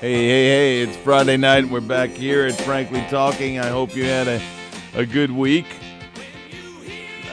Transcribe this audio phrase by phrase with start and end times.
[0.00, 1.68] Hey, hey, hey, it's Friday night.
[1.68, 3.58] We're back here at Frankly Talking.
[3.58, 4.40] I hope you had a,
[4.94, 5.66] a good week.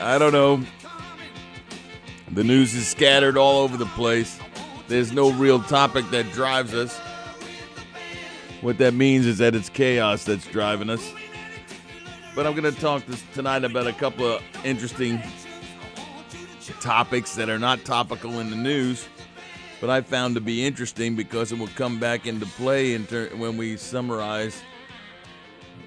[0.02, 0.60] I don't know.
[2.30, 4.38] The news is scattered all over the place.
[4.86, 6.94] There's no real topic that drives us.
[8.60, 11.14] What that means is that it's chaos that's driving us.
[12.34, 15.22] But I'm going to talk this tonight about a couple of interesting
[16.82, 19.08] topics that are not topical in the news,
[19.80, 23.28] but I found to be interesting because it will come back into play in ter-
[23.36, 24.60] when we summarize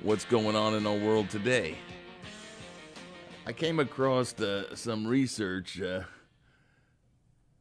[0.01, 1.77] what's going on in our world today.
[3.45, 6.01] I came across uh, some research uh,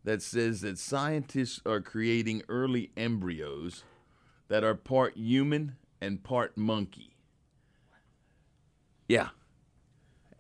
[0.04, 3.84] that says that scientists are creating early embryos
[4.48, 7.16] that are part human and part monkey.
[9.08, 9.28] Yeah.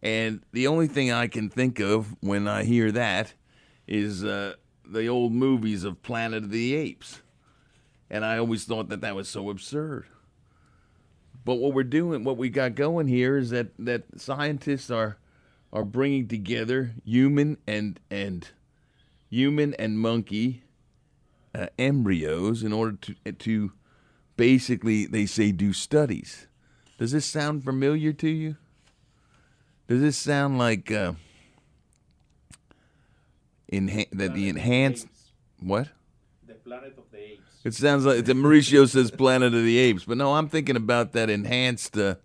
[0.02, 3.34] And the only thing I can think of when I hear that
[3.86, 4.54] is uh,
[4.92, 7.20] the old movies of Planet of the Apes.
[8.10, 10.06] And I always thought that that was so absurd.
[11.44, 15.16] But what we're doing, what we got going here is that, that scientists are
[15.72, 18.48] are bringing together human and and
[19.28, 20.62] human and monkey
[21.54, 23.72] uh, embryos in order to to
[24.36, 26.46] basically they say do studies.
[26.98, 28.56] Does this sound familiar to you?
[29.88, 31.14] Does this sound like uh,
[33.70, 35.06] that the enhanced
[35.60, 35.88] what?
[36.46, 37.42] The Planet of the Apes.
[37.64, 41.12] It sounds like the Mauricio says Planet of the Apes, but no, I'm thinking about
[41.12, 42.16] that enhanced uh,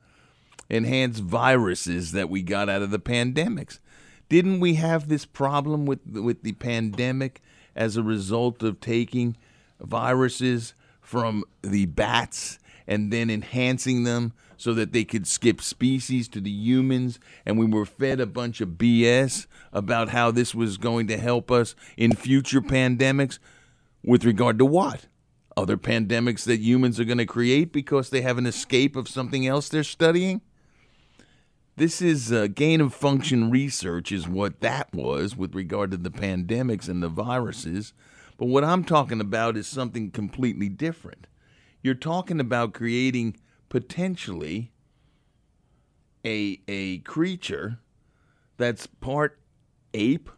[0.70, 3.80] enhanced viruses that we got out of the pandemics.
[4.28, 7.42] Didn't we have this problem with with the pandemic
[7.76, 9.36] as a result of taking
[9.80, 16.40] viruses from the bats and then enhancing them so that they could skip species to
[16.40, 21.08] the humans and we were fed a bunch of BS about how this was going
[21.08, 23.40] to help us in future pandemics
[24.04, 25.08] with regard to what?
[25.58, 29.48] Other pandemics that humans are going to create because they have an escape of something
[29.48, 30.42] else they're studying?
[31.78, 36.10] This is uh, gain of function research, is what that was with regard to the
[36.10, 37.94] pandemics and the viruses.
[38.38, 41.28] But what I'm talking about is something completely different.
[41.82, 43.36] You're talking about creating
[43.76, 44.72] potentially
[46.24, 47.80] a a creature
[48.56, 49.38] that's part
[49.94, 50.30] ape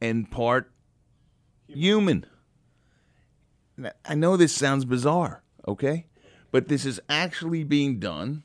[0.00, 0.72] and part
[1.66, 2.24] human.
[4.02, 6.06] I know this sounds bizarre, okay,
[6.50, 8.44] but this is actually being done.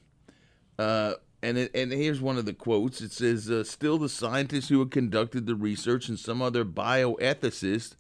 [0.78, 3.00] Uh, and it, and here's one of the quotes.
[3.00, 7.96] It says, uh, "Still, the scientists who had conducted the research and some other bioethicists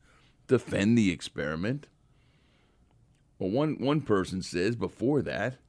[0.50, 1.88] defend the experiment."
[3.40, 5.60] Well, one one person says before that,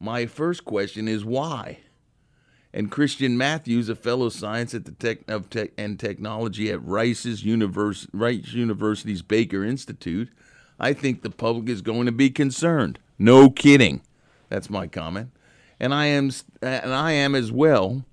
[0.00, 1.78] "My first question is why."
[2.72, 7.44] And Christian Matthews, a fellow science at the Tech of Tech and Technology at Rice's
[7.44, 10.30] Rice University's Baker Institute,
[10.78, 12.98] I think the public is going to be concerned.
[13.18, 14.02] No kidding.
[14.48, 15.30] That's my comment
[15.80, 16.30] and I am
[16.60, 18.04] and I am as well.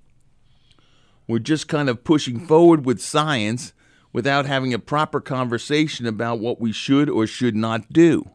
[1.27, 3.73] We're just kind of pushing forward with science
[4.13, 8.31] without having a proper conversation about what we should or should not do.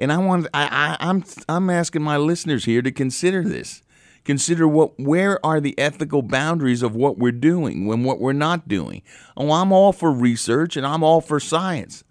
[0.00, 3.82] And I want I, I I'm I'm asking my listeners here to consider this.
[4.24, 8.68] Consider what where are the ethical boundaries of what we're doing when what we're not
[8.68, 9.02] doing.
[9.36, 12.04] Oh, I'm all for research and I'm all for science.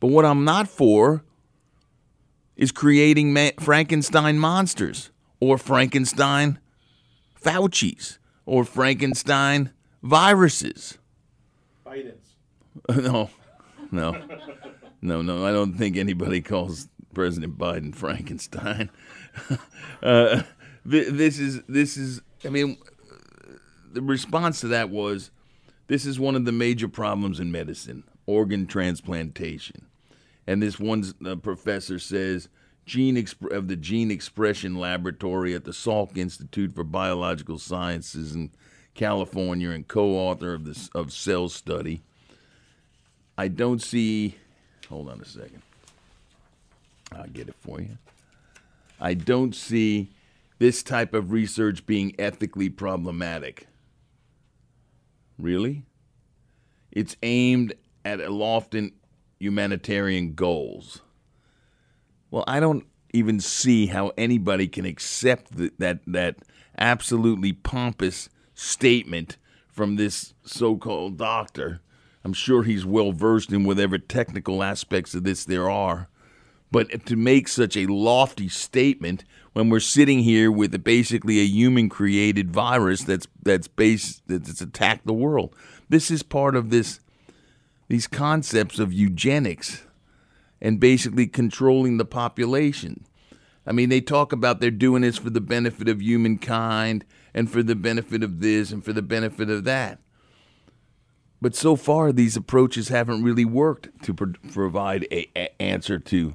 [0.00, 1.24] But what I'm not for
[2.56, 5.10] is creating Frankenstein monsters
[5.40, 6.58] or Frankenstein
[7.40, 10.98] Fauci's or Frankenstein viruses.
[11.86, 12.36] Biden's.
[12.88, 13.30] no,
[13.90, 14.12] no,
[15.00, 15.46] no, no.
[15.46, 18.90] I don't think anybody calls President Biden Frankenstein.
[20.02, 20.42] uh,
[20.84, 22.20] this is this is.
[22.44, 22.76] I mean,
[23.92, 25.30] the response to that was,
[25.86, 29.86] this is one of the major problems in medicine: organ transplantation.
[30.46, 32.48] And this one uh, professor says
[32.84, 38.50] gene exp- of the Gene Expression Laboratory at the Salk Institute for Biological Sciences in
[38.94, 42.02] California and co-author of this of Cell Study.
[43.38, 44.36] I don't see.
[44.88, 45.62] Hold on a second.
[47.16, 47.98] I'll get it for you.
[49.00, 50.10] I don't see
[50.58, 53.66] this type of research being ethically problematic.
[55.38, 55.84] Really?
[56.90, 57.74] It's aimed
[58.04, 58.92] at lofty
[59.40, 61.00] humanitarian goals.
[62.30, 66.36] Well, I don't even see how anybody can accept th- that that
[66.78, 69.36] absolutely pompous statement
[69.68, 71.80] from this so-called doctor.
[72.24, 76.08] I'm sure he's well versed in whatever technical aspects of this there are.
[76.72, 81.44] But to make such a lofty statement when we're sitting here with a, basically a
[81.44, 85.54] human created virus that's that's based that's attacked the world.
[85.90, 87.00] This is part of this
[87.88, 89.84] these concepts of eugenics
[90.62, 93.04] and basically controlling the population.
[93.66, 97.04] I mean, they talk about they're doing this for the benefit of humankind
[97.34, 99.98] and for the benefit of this and for the benefit of that.
[101.42, 106.34] But so far, these approaches haven't really worked to pro- provide a, a answer to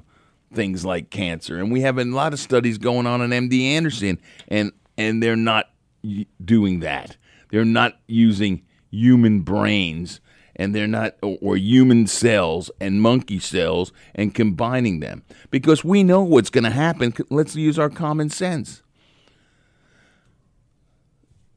[0.52, 1.58] things like cancer.
[1.58, 5.36] And we have a lot of studies going on in MD Anderson, and and they're
[5.36, 5.70] not
[6.44, 7.16] doing that.
[7.50, 10.20] They're not using human brains
[10.56, 16.22] and they're not or human cells and monkey cells and combining them because we know
[16.22, 18.82] what's going to happen let's use our common sense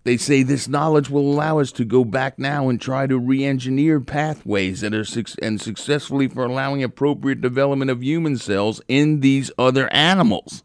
[0.04, 4.00] they say this knowledge will allow us to go back now and try to re-engineer
[4.00, 9.52] pathways that are su- and successfully for allowing appropriate development of human cells in these
[9.60, 10.64] other animals.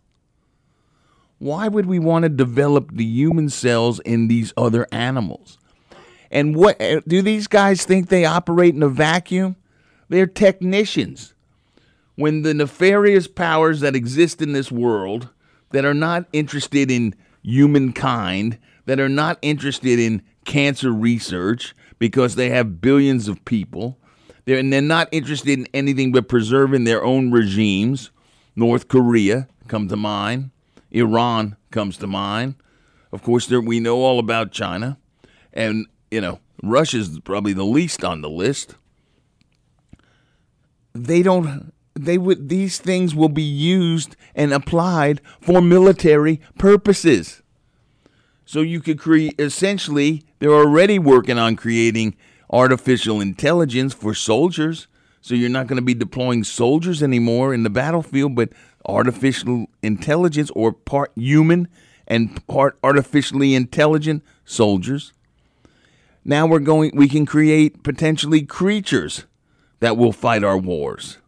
[1.39, 5.59] Why would we want to develop the human cells in these other animals?
[6.31, 9.57] And what uh, do these guys think they operate in a vacuum?
[10.09, 11.35] They're technicians.
[12.15, 15.29] When the nefarious powers that exist in this world
[15.73, 22.51] that are not interested in humankind that are not interested in cancer research because they
[22.51, 23.99] have billions of people.
[24.45, 28.11] They're, and they're not interested in anything but preserving their own regimes.
[28.55, 30.51] North Korea comes to mind.
[30.91, 32.55] Iran comes to mind.
[33.13, 34.99] Of course, there, we know all about China.
[35.53, 38.77] And, you know, Russia's probably the least on the list.
[40.95, 47.43] They don't they would these things will be used and applied for military purposes.
[48.47, 52.17] So you could create, essentially, they're already working on creating
[52.49, 54.87] artificial intelligence for soldiers.
[55.21, 58.51] So you're not going to be deploying soldiers anymore in the battlefield, but
[58.87, 61.67] artificial intelligence or part human
[62.07, 65.13] and part artificially intelligent soldiers.
[66.25, 69.27] Now we're going we can create potentially creatures
[69.81, 71.19] that will fight our wars.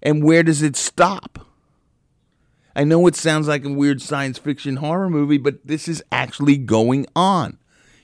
[0.00, 1.47] And where does it stop?
[2.78, 6.56] I know it sounds like a weird science fiction horror movie, but this is actually
[6.56, 7.58] going on.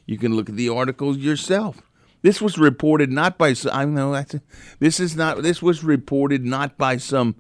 [0.05, 1.81] You can look at the articles yourself.
[2.23, 4.35] This was reported not by I know that's
[4.81, 7.37] this is not this was reported not by some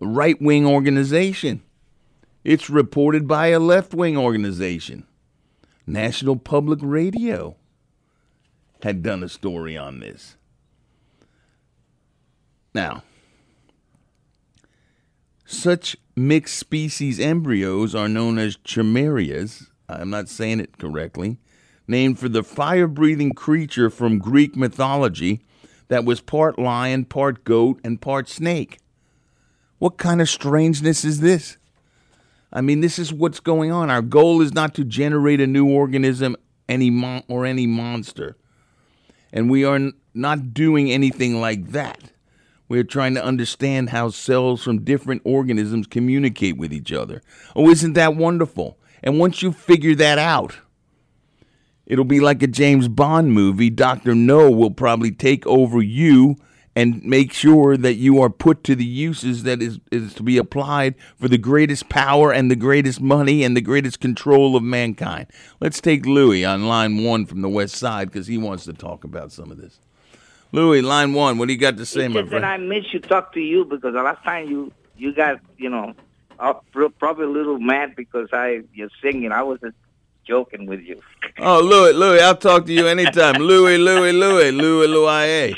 [0.00, 1.60] right wing organization.
[2.44, 5.06] It's reported by a left wing organization.
[5.86, 7.56] National Public Radio
[8.82, 10.36] had done a story on this.
[12.72, 13.02] Now,
[15.50, 19.70] such mixed species embryos are known as chimerias.
[19.88, 21.38] I'm not saying it correctly.
[21.88, 25.40] Named for the fire breathing creature from Greek mythology
[25.88, 28.78] that was part lion, part goat, and part snake.
[29.78, 31.56] What kind of strangeness is this?
[32.52, 33.90] I mean, this is what's going on.
[33.90, 36.36] Our goal is not to generate a new organism
[36.68, 38.36] any mon- or any monster.
[39.32, 42.12] And we are not doing anything like that.
[42.70, 47.20] We're trying to understand how cells from different organisms communicate with each other.
[47.56, 48.78] Oh, isn't that wonderful?
[49.02, 50.58] And once you figure that out,
[51.84, 53.70] it'll be like a James Bond movie.
[53.70, 54.14] Dr.
[54.14, 56.36] No will probably take over you
[56.76, 60.38] and make sure that you are put to the uses that is, is to be
[60.38, 65.26] applied for the greatest power and the greatest money and the greatest control of mankind.
[65.58, 69.02] Let's take Louis on line one from the west side because he wants to talk
[69.02, 69.80] about some of this.
[70.52, 71.38] Louis, line one.
[71.38, 72.44] What do you got to say, it's my friend?
[72.44, 75.94] I miss you talk to you because the last time you you got you know
[76.38, 76.54] uh,
[76.98, 79.32] probably a little mad because I you're singing.
[79.32, 79.76] I was just
[80.26, 81.00] joking with you.
[81.38, 83.34] Oh, Louis, Louis, I'll talk to you anytime.
[83.50, 85.54] Louis, Louis, Louis, Louis, Louis.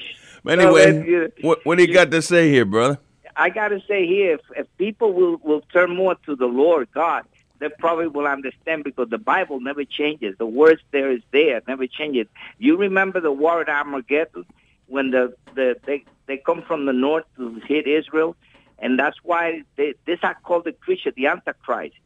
[0.48, 2.98] Anyway, what, what do you got to say here, brother?
[3.36, 6.88] I got to say here, if, if people will will turn more to the Lord
[6.92, 7.24] God,
[7.60, 10.36] they probably will understand because the Bible never changes.
[10.36, 12.26] The words there is there, never changes.
[12.58, 14.44] You remember the war at Armageddon
[14.92, 18.36] when the, the they they come from the north to hit Israel,
[18.78, 21.96] and that's why they, this are called the Christian, the Antichrist.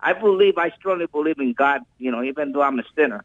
[0.00, 1.82] I believe, I strongly believe in God.
[1.98, 3.24] You know, even though I'm a sinner,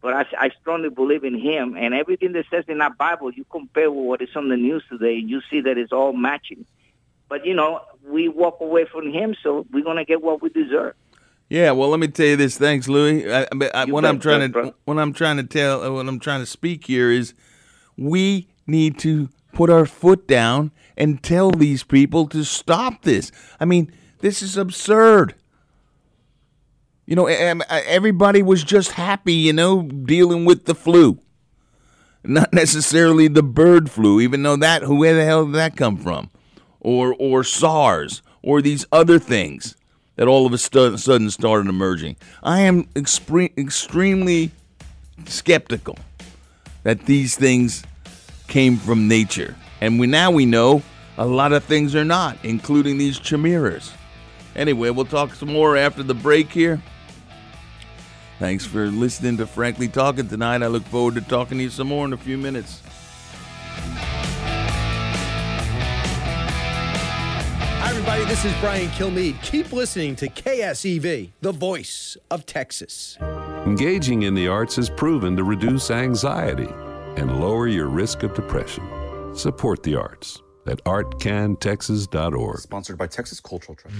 [0.00, 1.76] but I, I strongly believe in Him.
[1.76, 4.82] And everything that says in that Bible, you compare with what is on the news
[4.88, 6.64] today, and you see that it's all matching.
[7.28, 10.94] But you know, we walk away from Him, so we're gonna get what we deserve.
[11.50, 12.56] Yeah, well, let me tell you this.
[12.56, 13.30] Thanks, Louis.
[13.30, 14.70] I, I, I, what I'm trying bro.
[14.70, 17.34] to what I'm trying to tell what I'm trying to speak here is
[17.96, 23.30] we need to put our foot down and tell these people to stop this.
[23.60, 23.92] I mean,
[24.24, 25.34] This is absurd.
[27.04, 31.18] You know, everybody was just happy, you know, dealing with the flu.
[32.24, 36.30] Not necessarily the bird flu, even though that, where the hell did that come from?
[36.80, 39.76] Or, or SARS, or these other things
[40.16, 42.16] that all of a sudden started emerging.
[42.42, 44.52] I am expre- extremely
[45.26, 45.98] skeptical
[46.82, 47.84] that these things
[48.48, 49.54] came from nature.
[49.80, 50.82] And we now we know
[51.16, 53.92] a lot of things are not, including these chimeras.
[54.56, 56.80] Anyway, we'll talk some more after the break here.
[58.38, 60.62] Thanks for listening to Frankly Talking tonight.
[60.62, 62.82] I look forward to talking to you some more in a few minutes.
[67.80, 68.24] Hi, everybody.
[68.24, 69.40] This is Brian Kilmeade.
[69.42, 73.16] Keep listening to KSEV, the voice of Texas.
[73.66, 76.68] Engaging in the arts has proven to reduce anxiety
[77.16, 78.84] and lower your risk of depression.
[79.34, 82.58] Support the arts at artcantexas.org.
[82.58, 83.96] Sponsored by Texas Cultural Trust.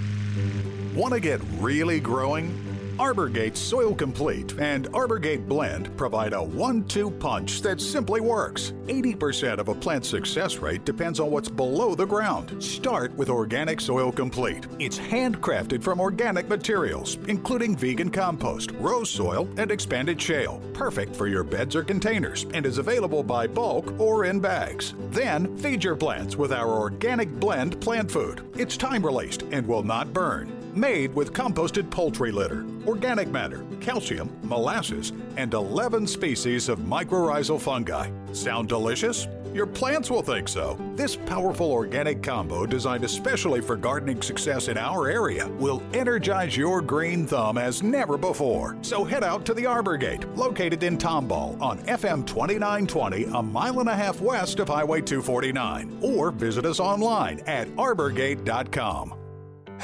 [0.94, 2.74] Want to get really growing?
[2.98, 8.72] Arborgate Soil Complete and Arborgate Blend provide a one two punch that simply works.
[8.86, 12.62] 80% of a plant's success rate depends on what's below the ground.
[12.62, 14.68] Start with Organic Soil Complete.
[14.78, 20.62] It's handcrafted from organic materials, including vegan compost, rose soil, and expanded shale.
[20.72, 24.94] Perfect for your beds or containers and is available by bulk or in bags.
[25.10, 28.42] Then feed your plants with our organic blend plant food.
[28.56, 34.30] It's time released and will not burn made with composted poultry litter, organic matter, calcium,
[34.42, 38.10] molasses, and 11 species of mycorrhizal fungi.
[38.32, 39.26] Sound delicious?
[39.54, 40.76] Your plants will think so.
[40.94, 46.82] This powerful organic combo, designed especially for gardening success in our area, will energize your
[46.82, 48.76] green thumb as never before.
[48.82, 53.78] So head out to the Arbor Gate, located in Tomball on FM 2920, a mile
[53.78, 59.23] and a half west of Highway 249, or visit us online at arborgate.com.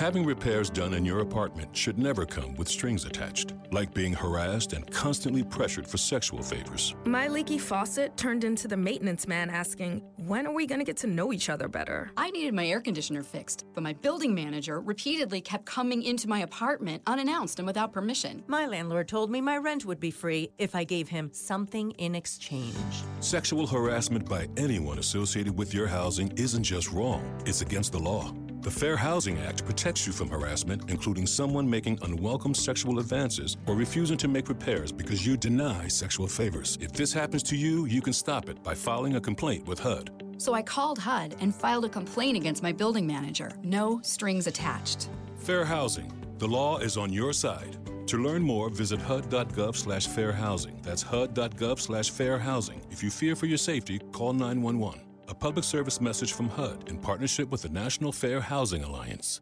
[0.01, 4.73] Having repairs done in your apartment should never come with strings attached, like being harassed
[4.73, 6.95] and constantly pressured for sexual favors.
[7.05, 10.97] My leaky faucet turned into the maintenance man asking, When are we going to get
[11.03, 12.11] to know each other better?
[12.17, 16.39] I needed my air conditioner fixed, but my building manager repeatedly kept coming into my
[16.39, 18.43] apartment unannounced and without permission.
[18.47, 22.15] My landlord told me my rent would be free if I gave him something in
[22.15, 22.75] exchange.
[23.21, 28.33] Sexual harassment by anyone associated with your housing isn't just wrong, it's against the law.
[28.63, 33.75] The Fair Housing Act protects you from harassment, including someone making unwelcome sexual advances or
[33.75, 36.77] refusing to make repairs because you deny sexual favors.
[36.79, 40.35] If this happens to you, you can stop it by filing a complaint with HUD.
[40.37, 43.51] So I called HUD and filed a complaint against my building manager.
[43.63, 45.09] No strings attached.
[45.39, 46.13] Fair Housing.
[46.37, 47.79] The law is on your side.
[48.09, 50.83] To learn more, visit hud.gov slash fair housing.
[50.83, 52.83] That's hud.gov slash fair housing.
[52.91, 56.99] If you fear for your safety, call 911 a public service message from HUD in
[56.99, 59.41] partnership with the National Fair Housing Alliance.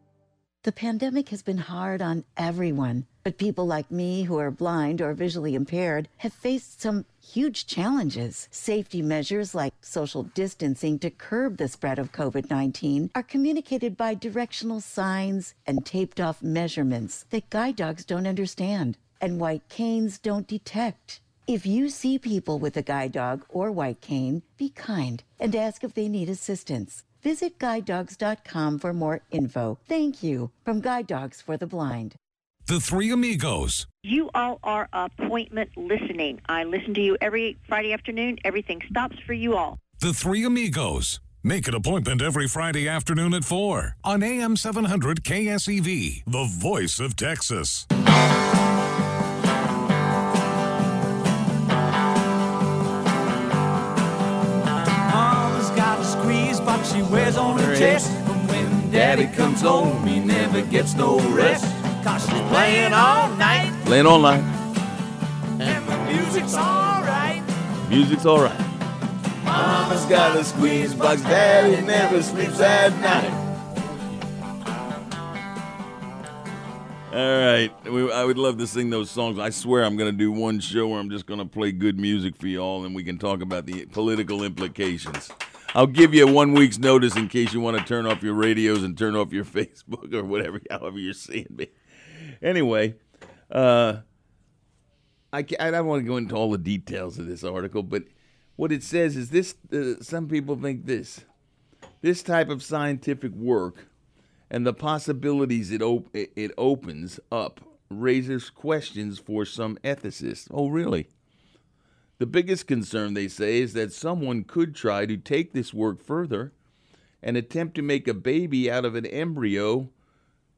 [0.61, 5.13] The pandemic has been hard on everyone, but people like me who are blind or
[5.13, 8.47] visually impaired have faced some huge challenges.
[8.51, 14.13] Safety measures like social distancing to curb the spread of COVID 19 are communicated by
[14.13, 20.47] directional signs and taped off measurements that guide dogs don't understand and white canes don't
[20.47, 21.21] detect.
[21.49, 25.83] If you see people with a guide dog or white cane, be kind and ask
[25.83, 27.03] if they need assistance.
[27.23, 29.79] Visit guidedogs.com for more info.
[29.87, 32.13] Thank you from Guide Dogs for the Blind.
[32.67, 33.87] The Three Amigos.
[34.03, 36.39] You all are appointment listening.
[36.47, 38.37] I listen to you every Friday afternoon.
[38.45, 39.79] Everything stops for you all.
[40.01, 41.19] The Three Amigos.
[41.43, 47.15] Make an appointment every Friday afternoon at 4 on AM 700 KSEV, the voice of
[47.15, 47.87] Texas.
[56.79, 58.09] What she wears on her chest.
[58.11, 61.65] And when daddy comes home, he never gets no rest.
[62.03, 63.73] Cause she's playing all night.
[63.85, 64.43] Playing all night.
[65.59, 67.43] And the music's alright.
[67.89, 68.59] Music's alright.
[69.43, 73.47] Mama's got a squeeze box, daddy never sleeps at night.
[77.11, 77.71] All right,
[78.13, 79.39] I would love to sing those songs.
[79.39, 81.99] I swear I'm going to do one show where I'm just going to play good
[81.99, 85.31] music for you all, and we can talk about the political implications.
[85.75, 88.83] I'll give you one week's notice in case you want to turn off your radios
[88.83, 91.67] and turn off your Facebook or whatever, however you're seeing me.
[92.41, 92.95] Anyway,
[93.51, 93.97] uh,
[95.31, 98.03] I, I don't want to go into all the details of this article, but
[98.55, 101.21] what it says is this: uh, some people think this,
[102.01, 103.87] this type of scientific work,
[104.49, 110.47] and the possibilities it op- it opens up raises questions for some ethicists.
[110.51, 111.07] Oh, really?
[112.19, 116.51] The biggest concern, they say, is that someone could try to take this work further
[117.23, 119.89] and attempt to make a baby out of an embryo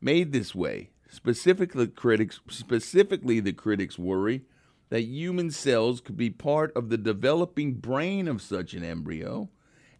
[0.01, 0.89] made this way.
[1.08, 4.41] Specifically, critics specifically the critics worry
[4.89, 9.50] that human cells could be part of the developing brain of such an embryo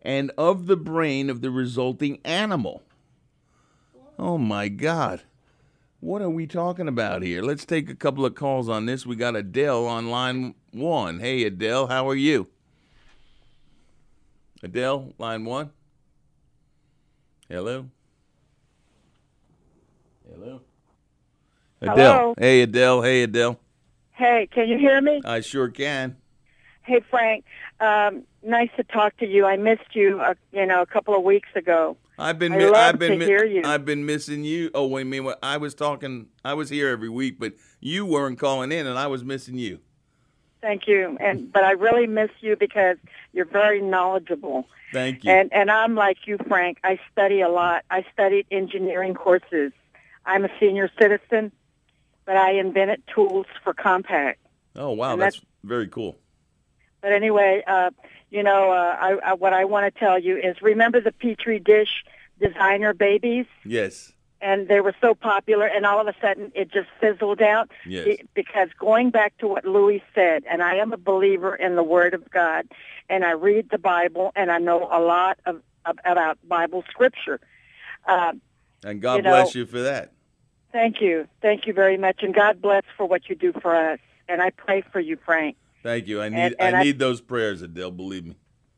[0.02, 2.82] and of the brain of the resulting animal.
[4.18, 5.22] Oh my God.
[6.02, 7.44] What are we talking about here?
[7.44, 9.06] Let's take a couple of calls on this.
[9.06, 11.20] We got Adele on line one.
[11.20, 12.48] Hey, Adele, how are you?
[14.64, 15.70] Adele, line one.
[17.48, 17.86] Hello?
[20.28, 20.62] Hello?
[21.82, 21.96] Adele.
[21.96, 22.36] Hello?
[22.36, 23.02] Hey, Adele.
[23.04, 23.60] Hey, Adele.
[24.14, 25.22] Hey, can you hear me?
[25.24, 26.16] I sure can.
[26.82, 27.46] Hey, Frank.
[27.80, 29.46] Um, nice to talk to you.
[29.46, 31.96] I missed you, uh, you know, a couple of weeks ago.
[32.22, 33.64] I've been I mi- love I've been mi-.
[33.64, 34.70] I've been missing you.
[34.74, 35.38] Oh, wait a minute.
[35.44, 39.08] I was talking I was here every week, but you weren't calling in and I
[39.08, 39.80] was missing you.
[40.62, 41.18] Thank you.
[41.20, 42.98] And but I really miss you because
[43.34, 44.68] you're very knowledgeable.
[44.94, 45.32] Thank you.
[45.32, 46.78] And and I'm like you, Frank.
[46.84, 47.84] I study a lot.
[47.90, 49.72] I studied engineering courses.
[50.26, 51.52] I'm a senior citizen,
[52.26, 54.40] but I invented tools for compact.
[54.76, 55.16] oh, wow.
[55.16, 56.18] That's, that's- very cool.
[57.02, 57.90] But anyway, uh,
[58.32, 61.60] you know, uh, I, I, what I want to tell you is remember the Petri
[61.60, 62.04] dish
[62.40, 63.46] designer babies?
[63.64, 64.14] Yes.
[64.42, 68.06] and they were so popular and all of a sudden it just fizzled out Yes.
[68.06, 71.84] Be- because going back to what louis said and i am a believer in the
[71.84, 72.64] word of god
[73.08, 77.40] and i read the bible and i know a lot of, of about bible scripture
[78.08, 78.34] uh,
[78.84, 80.12] And God You know- bless you for that.
[80.72, 84.00] thank you thank you very much and god bless for what you do for us
[84.28, 86.22] and i pray for you frank Thank you.
[86.22, 88.36] I need And- and I I- need those prayers, Adele, believe me.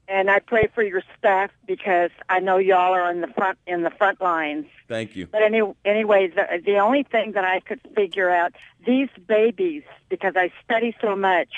[0.10, 3.84] and i pray for your staff because i know y'all are in the front in
[3.84, 5.26] the front lines Thank you.
[5.28, 8.52] But any, anyway, the, the only thing that I could figure out,
[8.86, 11.50] these babies, because I study so much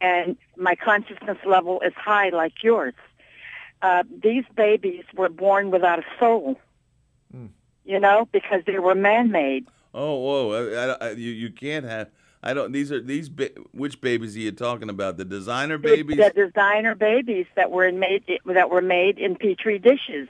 [0.00, 2.92] and my consciousness level is high like yours,
[3.80, 6.58] uh, these babies were born without a soul,
[7.84, 9.66] you know, because they were man-made.
[9.94, 10.52] Oh, whoa!
[10.52, 12.08] I, I, I, you you can't have.
[12.42, 12.72] I don't.
[12.72, 13.28] These are these.
[13.28, 15.16] Ba- which babies are you talking about?
[15.16, 16.16] The designer babies.
[16.16, 20.28] The designer babies that were in made that were made in petri dishes.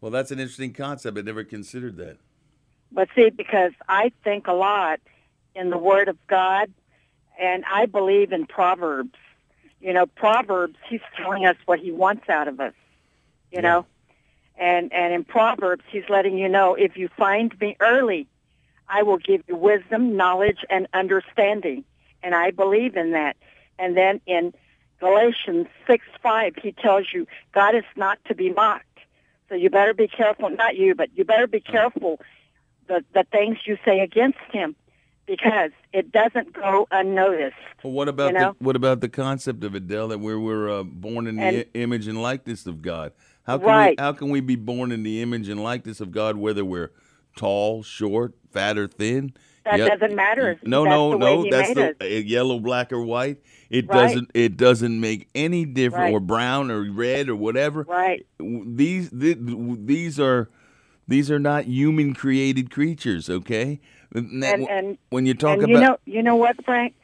[0.00, 1.18] Well, that's an interesting concept.
[1.18, 2.16] I never considered that.
[2.90, 5.00] But see, because I think a lot
[5.54, 6.72] in the Word of God,
[7.38, 9.14] and I believe in Proverbs.
[9.80, 12.74] You know, Proverbs, He's telling us what He wants out of us.
[13.50, 13.84] You know,
[14.56, 18.26] and and in Proverbs, He's letting you know if you find me early,
[18.88, 21.84] I will give you wisdom, knowledge, and understanding.
[22.22, 23.36] And I believe in that.
[23.78, 24.52] And then in
[25.00, 28.86] Galatians six five, He tells you God is not to be mocked.
[29.48, 30.48] So you better be careful.
[30.50, 32.20] Not you, but you better be careful
[32.88, 34.74] the the things you say against him
[35.26, 37.54] because it doesn't go unnoticed.
[37.82, 38.56] Well, what about You know?
[38.58, 41.56] the what about the concept of Adele that we're we're uh, born in the And-
[41.58, 43.12] i- image and likeness of God?
[43.46, 43.98] How can Right.
[43.98, 46.90] we how can we be born in the image and likeness of God whether we're
[47.36, 49.32] tall, short, fat, or thin?
[49.64, 50.58] That Ye- doesn't matter.
[50.64, 51.42] No, That's no, the way no.
[51.44, 53.38] he That's made the uh, yellow, black, or white.
[53.70, 53.96] It Right.
[54.08, 54.30] doesn't.
[54.34, 56.12] It doesn't make any difference, Right.
[56.14, 57.84] or brown, or red, or whatever.
[57.88, 58.26] Right.
[58.38, 60.50] These th- these are
[61.08, 63.30] these are not human created creatures.
[63.30, 63.80] Okay.
[64.14, 66.94] And, And and when you talk and about you know you know what, Frank?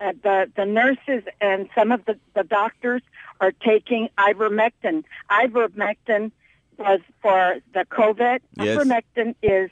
[0.00, 3.02] Uh, the the nurses and some of the, the doctors
[3.40, 5.04] are taking ivermectin.
[5.30, 6.32] Ivermectin
[6.80, 8.40] was for the COVID.
[8.56, 8.78] Yes.
[8.78, 9.70] Ivermectin is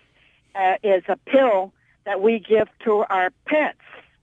[0.54, 1.72] uh, is a pill
[2.04, 3.78] that we give to our pets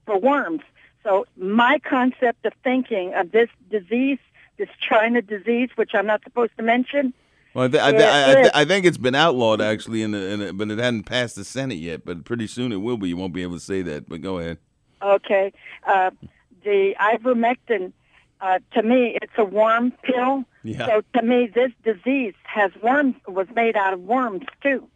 [0.06, 0.62] for worms.
[1.04, 4.18] So my concept of thinking of this disease,
[4.58, 7.14] this China disease, which I'm not supposed to mention,
[7.54, 10.30] Well, I, th- I, th- I, th- I think it's been outlawed actually, in the,
[10.32, 12.06] in the, but it hadn't passed the Senate yet.
[12.06, 13.10] But pretty soon it will be.
[13.10, 14.10] You won't be able to say that.
[14.10, 14.58] But go ahead.
[15.02, 15.54] Okay.
[15.86, 16.10] Uh,
[16.64, 17.94] the ivermectin,
[18.42, 20.44] uh, to me, it's a worm pill.
[20.66, 20.88] Yeah.
[20.88, 24.88] So to me, this disease has worms, was made out of worms too.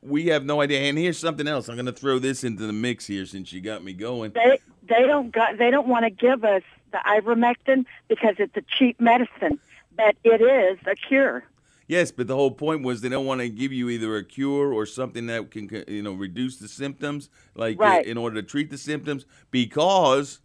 [0.00, 0.80] We have no idea.
[0.82, 1.68] And here's something else.
[1.68, 4.30] I'm going to throw this into the mix here since you got me going.
[4.32, 8.62] They they don't got, they don't want to give us the ivermectin because it's a
[8.62, 9.58] cheap medicine,
[9.96, 11.44] but it is a cure.
[11.88, 14.72] Yes, but the whole point was they don't want to give you either a cure
[14.72, 18.06] or something that can, you know, reduce the symptoms, like uh, Right.
[18.06, 20.40] in order to treat the symptoms, because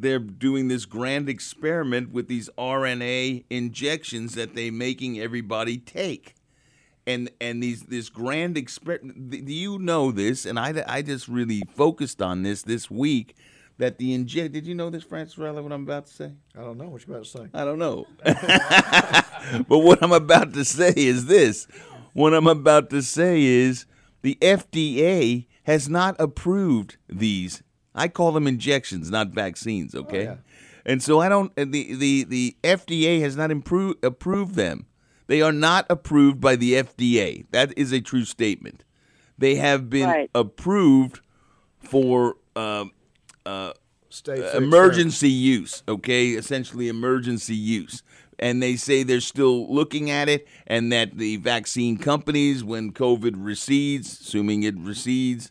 [0.00, 6.34] they're doing this grand experiment with these RNA injections that they're making everybody take.
[7.06, 9.30] And and these this grand experiment.
[9.30, 10.46] Do you know this?
[10.46, 13.36] And I, I just really focused on this this week.
[13.78, 14.52] That the inject.
[14.52, 15.62] Did you know this, Francis Riley?
[15.62, 16.32] What I'm about to say?
[16.56, 17.46] I don't know what you're about to say.
[17.52, 18.06] I don't know.
[18.24, 21.66] but what I'm about to say is this.
[22.12, 23.86] What I'm about to say is
[24.20, 27.62] the FDA has not approved these.
[27.94, 30.36] I call them injections, not vaccines, okay?
[30.84, 34.86] And so I don't the the the FDA has not improved approved them
[35.28, 37.46] They are not approved by the FDA.
[37.52, 38.84] That is a true statement.
[39.38, 40.30] They have been Right.
[40.34, 41.20] approved
[41.78, 42.86] for uh,
[43.46, 43.72] uh,
[44.10, 46.30] State uh, emergency use, okay?
[46.30, 48.02] Essentially, emergency use.
[48.38, 53.34] And they say they're still looking at it, and that the vaccine companies, when COVID
[53.36, 55.50] recedes, assuming it recedes,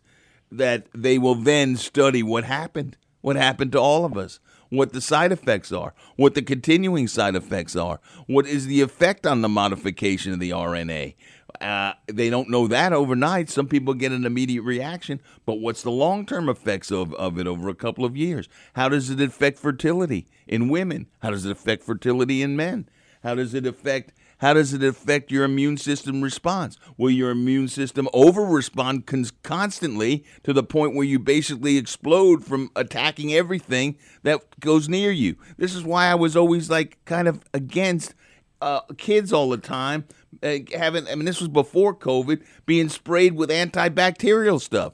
[0.52, 5.02] that they will then study what happened, what happened to all of us, what the
[5.02, 9.50] side effects are, what the continuing side effects are, what is the effect on the
[9.50, 11.16] modification of the RNA.
[11.60, 13.50] Uh, they don't know that overnight.
[13.50, 17.46] Some people get an immediate reaction, but what's the long term effects of, of it
[17.46, 18.48] over a couple of years?
[18.74, 21.08] How does it affect fertility in women?
[21.20, 22.88] How does it affect fertility in men?
[23.24, 26.76] How does it affect how does it affect your immune system response?
[26.98, 32.44] Will your immune system over respond cons- constantly to the point where you basically explode
[32.44, 35.36] from attacking everything that goes near you?
[35.58, 38.16] This is why I was always like kind of against
[38.62, 40.06] uh, kids all the time
[40.42, 41.08] uh, having.
[41.08, 44.94] I mean, this was before COVID, being sprayed with antibacterial stuff.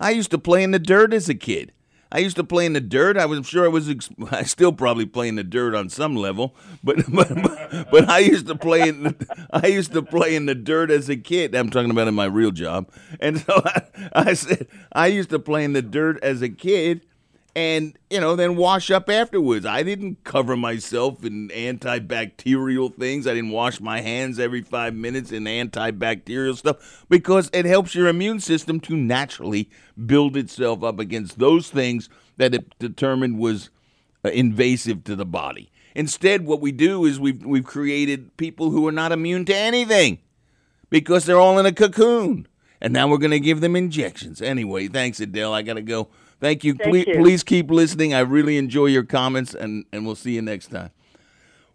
[0.00, 1.72] I used to play in the dirt as a kid.
[2.12, 3.16] I used to play in the dirt.
[3.16, 3.88] I was sure I was.
[3.88, 8.08] ex- I still probably play in the dirt on some level, but but, but, but
[8.08, 9.02] I used to play in.
[9.04, 11.54] The, I used to play in the dirt as a kid.
[11.54, 12.90] I'm talking about in my real job,
[13.20, 17.04] and so I, I said I used to play in the dirt as a kid,
[17.56, 19.64] and you know then wash up afterwards.
[19.64, 23.26] I didn't cover myself in antibacterial things.
[23.26, 28.08] I didn't wash my hands every five minutes in antibacterial stuff because it helps your
[28.08, 29.70] immune system to naturally
[30.04, 33.70] build itself up against those things that it determined was
[34.22, 35.72] uh, invasive to the body.
[35.94, 40.18] Instead, what we do is we've we've created people who are not immune to anything
[40.90, 42.46] because they're all in a cocoon.
[42.82, 44.42] And now we're going to give them injections.
[44.42, 45.54] Anyway, thanks, Adele.
[45.54, 46.08] I got to go.
[46.40, 46.74] Thank you.
[46.74, 47.14] Thank please, you.
[47.16, 48.14] please keep listening.
[48.14, 50.90] I really enjoy your comments, and, and we'll see you next time.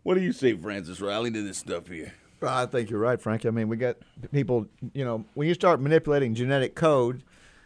[0.04, 2.14] What do you say, Francis Riley, to this stuff here?
[2.42, 3.46] I think you're right, Frank.
[3.46, 3.98] I mean, we got
[4.32, 7.24] people, you know, when you start manipulating genetic code,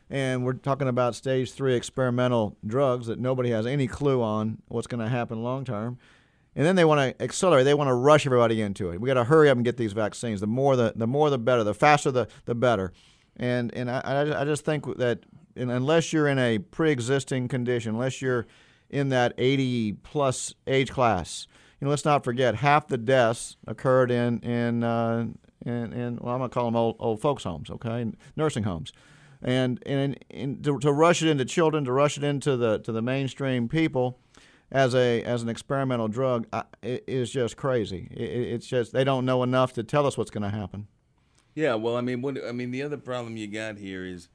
[0.09, 4.87] and we're talking about stage three experimental drugs that nobody has any clue on what's
[4.87, 5.97] going to happen long term.
[6.55, 7.65] And then they want to accelerate.
[7.65, 9.01] They want to rush everybody into it.
[9.01, 10.39] We got to hurry up and get these vaccines.
[10.39, 11.63] The more the the more the better.
[11.63, 12.93] The faster the the better.
[13.35, 17.95] And and I I I just think that and unless you're in a pre-existing condition,
[17.95, 18.45] unless you're
[18.89, 21.47] in that 80 plus age class,
[21.79, 25.25] you know, let's not forget half the deaths occurred in in uh,
[25.65, 28.93] in, in well, I'm gonna call them old, old folks homes, okay, nursing homes,
[29.41, 32.91] and and, and to, to rush it into children, to rush it into the to
[32.91, 34.19] the mainstream people
[34.71, 38.07] as a as an experimental drug I, it is just crazy.
[38.11, 40.87] It, it- it's just they don't know enough to tell us what's going to happen.
[41.55, 44.27] Yeah, well, I mean, what I mean, the other problem you got here is,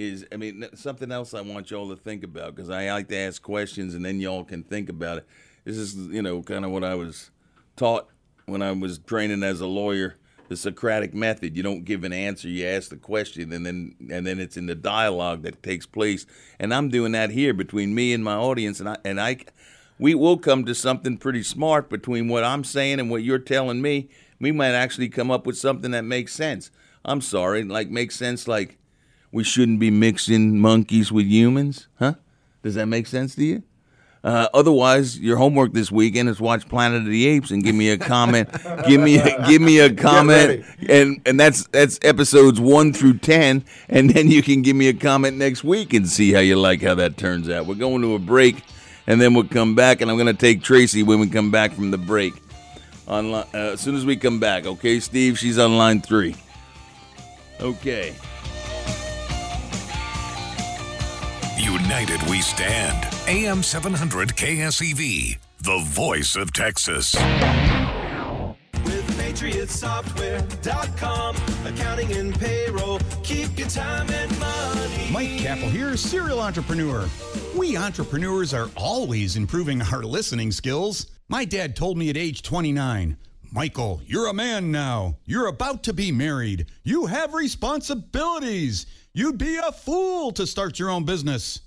[0.00, 3.16] is I mean, something else I want y'all to think about because I like to
[3.16, 5.26] ask questions and then y'all can think about it.
[5.64, 7.30] This is, you know, kind of what I was
[7.76, 8.08] taught
[8.46, 10.16] when I was training as a lawyer.
[10.48, 11.56] The Socratic method.
[11.56, 12.48] You don't give an answer.
[12.48, 16.26] You ask the question, and then and then it's in the dialogue that takes place.
[16.58, 19.36] And I'm doing that here between me and my audience, and I and I,
[20.00, 23.80] we will come to something pretty smart between what I'm saying and what you're telling
[23.80, 24.08] me.
[24.40, 26.72] We might actually come up with something that makes sense.
[27.04, 28.48] I'm sorry, like makes sense.
[28.48, 28.79] Like
[29.32, 32.14] we shouldn't be mixing monkeys with humans, huh?
[32.62, 33.62] Does that make sense to you?
[34.22, 37.88] Uh, otherwise, your homework this weekend is watch Planet of the Apes and give me
[37.88, 38.50] a comment.
[38.86, 43.64] give me a, give me a comment, and and that's that's episodes one through ten,
[43.88, 46.82] and then you can give me a comment next week and see how you like
[46.82, 47.64] how that turns out.
[47.64, 48.62] We're going to a break,
[49.06, 51.72] and then we'll come back, and I'm going to take Tracy when we come back
[51.72, 52.34] from the break.
[53.08, 55.38] On uh, as soon as we come back, okay, Steve?
[55.38, 56.36] She's on line three.
[57.58, 58.14] Okay.
[61.60, 63.06] United we stand.
[63.28, 67.14] AM 700 KSEV, the voice of Texas.
[68.84, 75.08] With PatriotSoftware.com, accounting and payroll, keep your time and money.
[75.12, 77.08] Mike Kappel here, serial entrepreneur.
[77.56, 81.06] We entrepreneurs are always improving our listening skills.
[81.28, 83.18] My dad told me at age 29,
[83.52, 85.16] Michael, you're a man now.
[85.26, 86.66] You're about to be married.
[86.84, 88.86] You have responsibilities.
[89.12, 91.62] You'd be a fool to start your own business.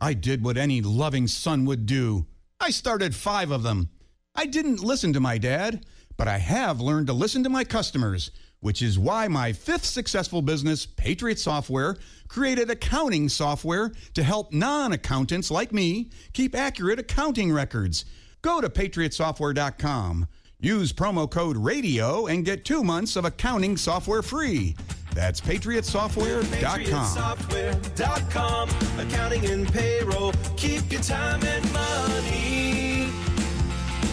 [0.00, 2.26] I did what any loving son would do.
[2.58, 3.90] I started five of them.
[4.34, 8.32] I didn't listen to my dad, but I have learned to listen to my customers,
[8.58, 14.92] which is why my fifth successful business, Patriot Software, created accounting software to help non
[14.92, 18.04] accountants like me keep accurate accounting records.
[18.42, 20.26] Go to patriotsoftware.com,
[20.58, 24.74] use promo code RADIO, and get two months of accounting software free.
[25.14, 26.60] That's patriotsoftware.com.
[26.60, 28.68] PatriotSoftware.com,
[28.98, 33.08] accounting and payroll, keep your time and money.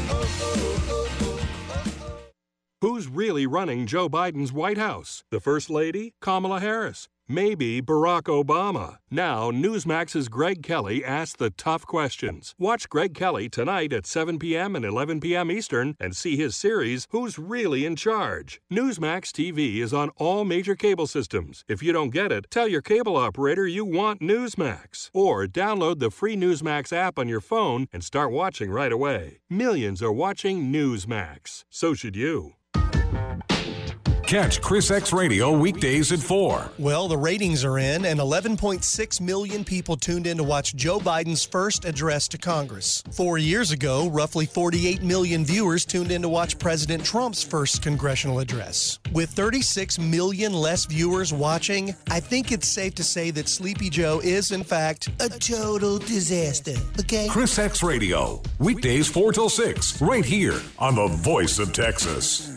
[0.09, 1.39] Oh, oh, oh, oh.
[2.81, 5.23] Who's really running Joe Biden's White House?
[5.31, 6.13] The First Lady?
[6.21, 7.07] Kamala Harris?
[7.29, 8.99] Maybe Barack Obama.
[9.11, 12.55] Now, Newsmax's Greg Kelly asks the tough questions.
[12.57, 14.77] Watch Greg Kelly tonight at 7 p.m.
[14.77, 15.51] and 11 p.m.
[15.51, 18.61] Eastern and see his series, Who's Really in Charge?
[18.71, 21.65] Newsmax TV is on all major cable systems.
[21.67, 25.09] If you don't get it, tell your cable operator you want Newsmax.
[25.13, 29.39] Or download the free Newsmax app on your phone and start watching right away.
[29.49, 31.65] Millions are watching Newsmax.
[31.69, 32.53] So should you.
[34.27, 36.71] Catch Chris X Radio weekdays at 4.
[36.79, 41.45] Well, the ratings are in, and 11.6 million people tuned in to watch Joe Biden's
[41.45, 43.01] first address to Congress.
[43.13, 48.39] Four years ago, roughly 48 million viewers tuned in to watch President Trump's first congressional
[48.39, 48.99] address.
[49.13, 54.19] With 36 million less viewers watching, I think it's safe to say that Sleepy Joe
[54.21, 56.75] is, in fact, a total disaster.
[56.99, 57.29] Okay?
[57.29, 62.56] Chris X Radio, weekdays 4 till 6, right here on the voice of Texas.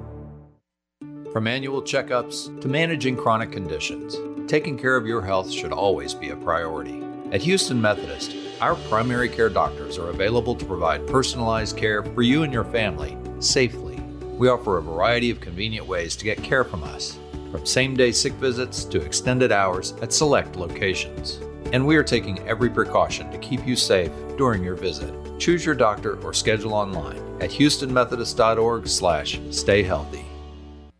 [1.31, 4.17] From annual checkups to managing chronic conditions,
[4.49, 7.01] taking care of your health should always be a priority.
[7.31, 12.43] At Houston Methodist, our primary care doctors are available to provide personalized care for you
[12.43, 13.95] and your family safely.
[14.37, 17.17] We offer a variety of convenient ways to get care from us,
[17.49, 21.39] from same day sick visits to extended hours at select locations.
[21.71, 25.13] And we are taking every precaution to keep you safe during your visit.
[25.39, 30.25] Choose your doctor or schedule online at houstonmethodist.org/slash stay healthy.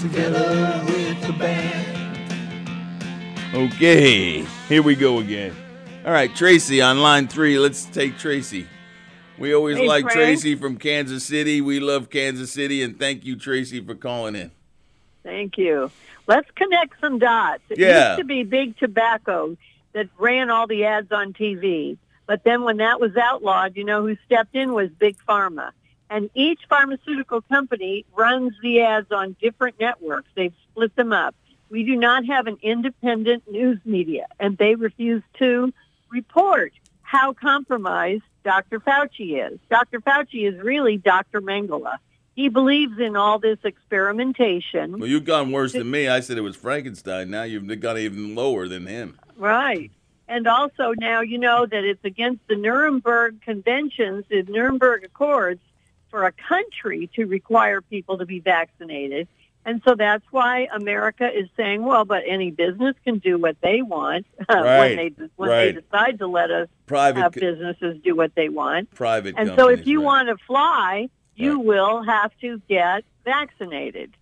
[0.00, 1.96] together with the band.
[3.54, 5.54] Okay, here we go again.
[6.06, 7.58] All right, Tracy on line three.
[7.58, 8.66] Let's take Tracy.
[9.38, 10.16] We always Hey, like Frank.
[10.16, 11.60] Tracy from Kansas City.
[11.60, 14.50] We love Kansas City, and thank you, Tracy, for calling in.
[15.22, 15.90] Thank you.
[16.26, 17.62] Let's connect some dots.
[17.68, 18.10] It Yeah.
[18.10, 19.56] used to be Big Tobacco
[19.92, 21.98] that ran all the ads on TV.
[22.26, 25.72] But then when that was outlawed, you know who stepped in was Big Pharma.
[26.10, 30.28] And each pharmaceutical company runs the ads on different networks.
[30.34, 31.36] They've split them up.
[31.70, 35.72] We do not have an independent news media, and they refuse to
[36.10, 38.80] report how compromised Dr.
[38.80, 39.60] Fauci is.
[39.70, 40.00] Dr.
[40.00, 41.40] Fauci is really Dr.
[41.40, 41.96] Mengele.
[42.34, 44.98] He believes in all this experimentation.
[44.98, 46.08] Well, you've gone worse than me.
[46.08, 47.30] I said it was Frankenstein.
[47.30, 49.18] Now you've gone even lower than him.
[49.36, 49.92] Right.
[50.26, 55.60] And also now you know that it's against the Nuremberg conventions, the Nuremberg Accords,
[56.10, 59.28] for a country to require people to be vaccinated.
[59.64, 63.82] And so that's why America is saying, well, but any business can do what they
[63.82, 65.74] want Right, when they when right.
[65.74, 68.90] they decide to let us Private have businesses do what they want.
[68.94, 70.04] Private And so if you right.
[70.06, 74.16] want to fly, you will have to get vaccinated.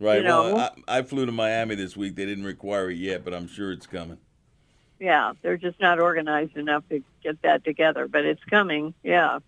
[0.00, 0.22] Right.
[0.22, 2.14] you well, know- I, I flew to Miami this week.
[2.14, 4.18] They didn't require it yet, but I'm sure it's coming.
[5.00, 8.94] Yeah, they're just not organized enough to get that together, but it's coming.
[9.02, 9.38] Yeah.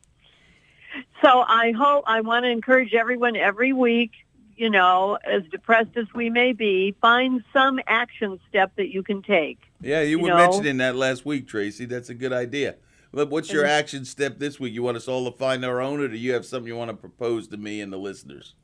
[1.22, 4.12] So I hope I want to encourage everyone every week,
[4.56, 9.22] you know, as depressed as we may be, find some action step that you can
[9.22, 9.58] take.
[9.80, 11.84] Yeah, you, You were know- mentioning that last week, Tracy.
[11.84, 12.76] That's a good idea.
[13.12, 14.72] But what's your action step this week?
[14.72, 16.90] You want us all to find our own, or do you have something you want
[16.90, 18.54] to propose to me and the listeners?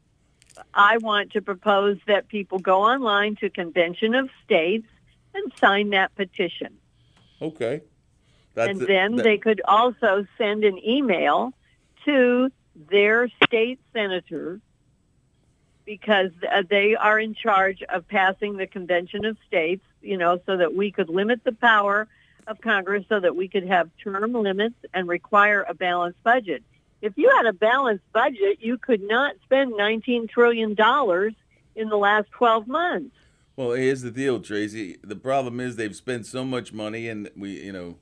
[0.72, 4.86] I want to propose that people go online to Convention of States
[5.34, 6.78] and sign that petition.
[7.42, 7.82] Okay.
[8.58, 11.52] and the- then that- they could also send an email
[12.06, 12.50] to
[12.90, 14.60] their state senator
[15.84, 20.56] because uh, they are in charge of passing the convention of states you know so
[20.56, 22.08] that we could limit the power
[22.46, 26.62] of congress so that we could have term limits and require a balanced budget.
[27.02, 31.34] If you had a balanced budget you could not spend 19 trillion dollars
[31.74, 33.14] in the last 12 months.
[33.54, 34.98] Well, here's the deal, Tracy.
[35.02, 37.96] The problem is they've spent so much money, and we, you know,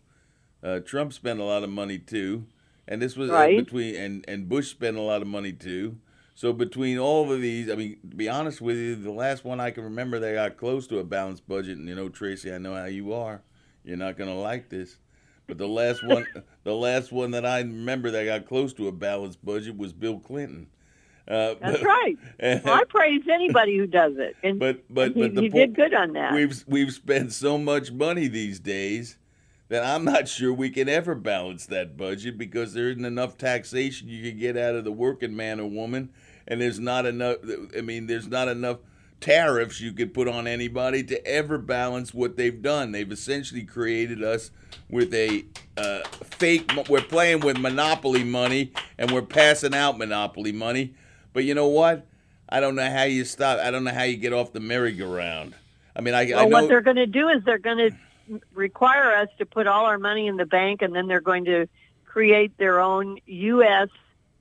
[0.64, 2.46] uh, Trump spent a lot of money too,
[2.88, 3.64] and this was uh, Right.
[3.64, 5.96] between and and Bush spent a lot of money too.
[6.36, 9.60] So between all of these, I mean, to be honest with you, the last one
[9.60, 12.58] I can remember that got close to a balanced budget, and you know, Tracy, I
[12.58, 13.42] know how you are.
[13.84, 14.96] You're not gonna like this,
[15.46, 16.26] but the last one,
[16.64, 20.18] the last one that I remember that got close to a balanced budget was Bill
[20.18, 20.66] Clinton.
[21.26, 22.16] Uh, That's but- right.
[22.64, 25.50] Well, I praise anybody who does it, and But but and he, but the he
[25.50, 26.34] po- did good on that.
[26.34, 29.16] We've we've spent so much money these days
[29.68, 34.08] that I'm not sure we can ever balance that budget because there isn't enough taxation
[34.08, 36.10] you can get out of the working man or woman,
[36.46, 37.36] and there's not enough.
[37.76, 38.78] I mean, there's not enough
[39.20, 42.92] tariffs you could put on anybody to ever balance what they've done.
[42.92, 44.50] They've essentially created us
[44.90, 45.44] with a
[45.78, 46.70] uh, fake.
[46.88, 50.94] We're playing with monopoly money, and we're passing out monopoly money.
[51.32, 52.06] But you know what?
[52.48, 53.58] I don't know how you stop.
[53.58, 55.54] I don't know how you get off the merry-go-round.
[55.96, 56.46] I mean, I, I know.
[56.46, 57.96] what they're going to do is they're going to
[58.52, 61.66] require us to put all our money in the bank, and then they're going to
[62.04, 63.88] create their own U.S.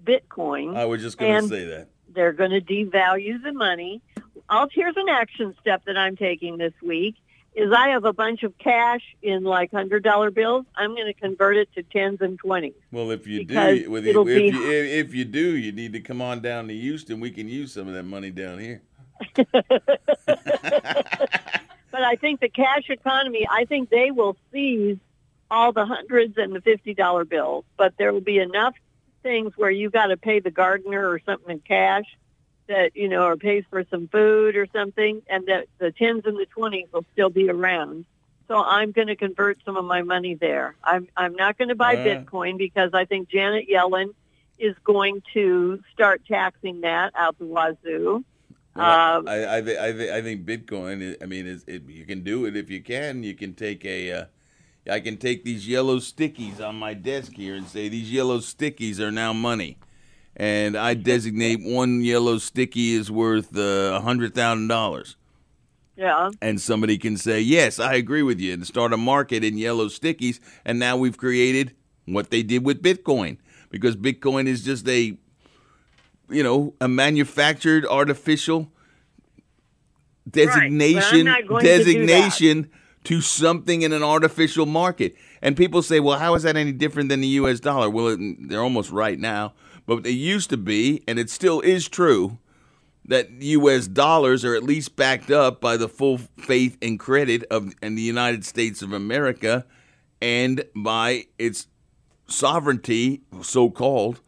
[0.04, 0.76] Bitcoin.
[0.76, 1.90] I was just going to say that.
[2.14, 4.02] They're going to devalue the money.
[4.50, 7.16] I'll, here's an action step that I'm taking this week.
[7.56, 10.66] Is I have a bunch of cash in like hundred dollar bills.
[10.76, 12.74] I'm going to convert it to tens and twenties.
[12.92, 16.20] Well, if you do, if, be- you, if, if you do, you need to come
[16.20, 17.20] on down to Houston.
[17.20, 18.82] We can use some of that money down here.
[21.94, 24.98] But I think the cash economy, I think they will seize
[25.52, 28.74] all the hundreds and the fifty dollar bills, but there will be enough
[29.22, 32.06] things where you got to pay the gardener or something in cash
[32.66, 36.36] that you know, or pays for some food or something, and that the tens and
[36.36, 38.06] the twenties will still be around.
[38.48, 40.76] So I'm going to convert some of my money there.
[40.84, 42.06] I'm I'm not going to buy Uh.
[42.06, 44.16] Bitcoin because I think Janet Yellen
[44.58, 48.24] is going to start taxing that out the wazoo.
[48.76, 51.16] Um, I I, I, I think Bitcoin.
[51.22, 53.24] I mean, is it, you can do it if you can.
[53.24, 54.12] You can take a.
[54.12, 54.26] Uh,
[54.90, 59.00] I can take these yellow stickies on my desk here and say these yellow stickies
[59.00, 59.78] are now money,
[60.36, 65.16] and I designate one yellow sticky is worth uh, a hundred thousand dollars.
[65.96, 66.32] yeah.
[66.42, 69.88] and somebody can say, "Yes, I agree with you," and start a market in yellow
[69.88, 73.38] stickies, and now we've created what they did with Bitcoin
[73.70, 75.18] because Bitcoin is just a,
[76.30, 78.72] you know, a manufactured artificial
[80.30, 82.70] designation not going to designation
[83.04, 85.16] to something in an artificial market.
[85.42, 87.60] And people say, "Well, how is that any different than the U.S.
[87.60, 89.54] dollar?" Well, it, they're almost right now,
[89.86, 92.38] but it used to be, and it still is true
[93.06, 93.88] that U.S.
[93.88, 98.02] dollars are at least backed up by the full faith and credit of in the
[98.02, 99.66] United States of America,
[100.22, 101.68] and by its
[102.28, 104.22] sovereignty, so called,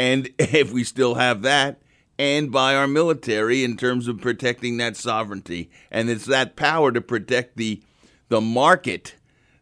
[0.00, 1.80] and if we still have that,
[2.18, 7.00] and by our military in terms of protecting that sovereignty, and it's that power to
[7.00, 7.82] protect the
[8.28, 9.16] the market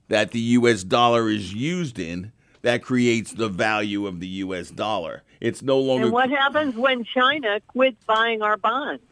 [0.08, 0.84] that the U.S.
[0.84, 4.70] dollar is used in that creates the value of the U.S.
[4.70, 5.22] dollar.
[5.40, 9.02] It's no longer And what happens when China quits buying our bonds?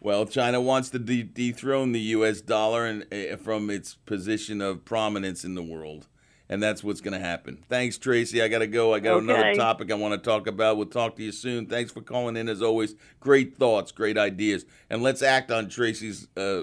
[0.00, 2.40] well, China wants to de- dethrone the U.S.
[2.40, 6.06] dollar and uh, from its position of prominence in the world,
[6.50, 7.64] and that's what's going to happen.
[7.68, 8.42] Thanks, Tracy.
[8.42, 8.92] I got to go.
[8.92, 10.76] I got another topic I want to talk about.
[10.76, 11.66] We'll talk to you soon.
[11.66, 12.96] Thanks for calling in, as always.
[13.20, 16.62] Great thoughts, great ideas, and let's act on Tracy's uh,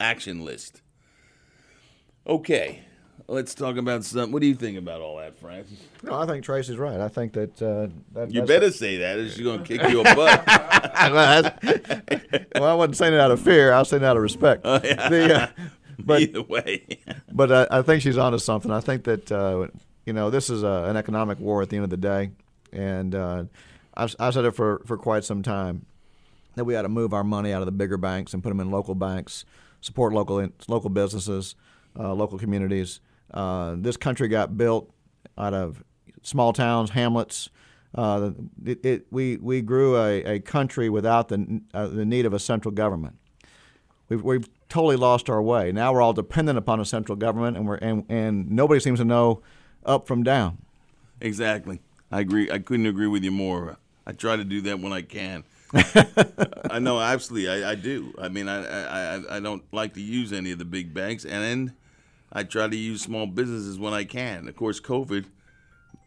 [0.00, 0.82] action list.
[2.26, 2.80] Okay,
[3.28, 4.32] let's talk about something.
[4.32, 5.78] What do you think about all that, Francis?
[6.02, 7.00] No, I think Tracy's right.
[7.00, 7.62] I think that.
[7.62, 10.44] Uh, that You that's- better say that, or she's going to kick you a butt.
[10.48, 11.54] well,
[12.56, 13.72] well, I wasn't saying it out of fear.
[13.72, 14.62] I was saying it out of respect.
[14.64, 15.08] Oh, yeah.
[15.08, 15.46] The, uh,
[16.04, 17.00] but Either way.
[17.32, 18.70] but I, I think she's onto something.
[18.70, 19.66] I think that uh,
[20.06, 22.30] you know this is a, an economic war at the end of the day,
[22.72, 23.44] and uh,
[23.94, 25.84] I've, I've said it for, for quite some time
[26.54, 28.60] that we got to move our money out of the bigger banks and put them
[28.60, 29.44] in local banks,
[29.80, 31.56] support local local businesses,
[31.98, 33.00] uh, local communities.
[33.32, 34.90] Uh, this country got built
[35.36, 35.82] out of
[36.22, 37.50] small towns, hamlets.
[37.94, 38.30] Uh,
[38.64, 42.38] it, it, we we grew a, a country without the uh, the need of a
[42.38, 43.16] central government.
[44.08, 45.72] We've, we've totally lost our way.
[45.72, 49.04] Now we're all dependent upon a central government, and we're and, and nobody seems to
[49.04, 49.42] know
[49.84, 50.58] up from down.
[51.20, 51.80] Exactly.
[52.10, 52.50] I agree.
[52.50, 53.76] I couldn't agree with you more.
[54.06, 55.44] I try to do that when I can.
[56.70, 58.14] I know, absolutely, I, I do.
[58.18, 61.74] I mean, I, I I- don't like to use any of the big banks, and
[62.32, 64.48] I try to use small businesses when I can.
[64.48, 65.26] Of course, COVID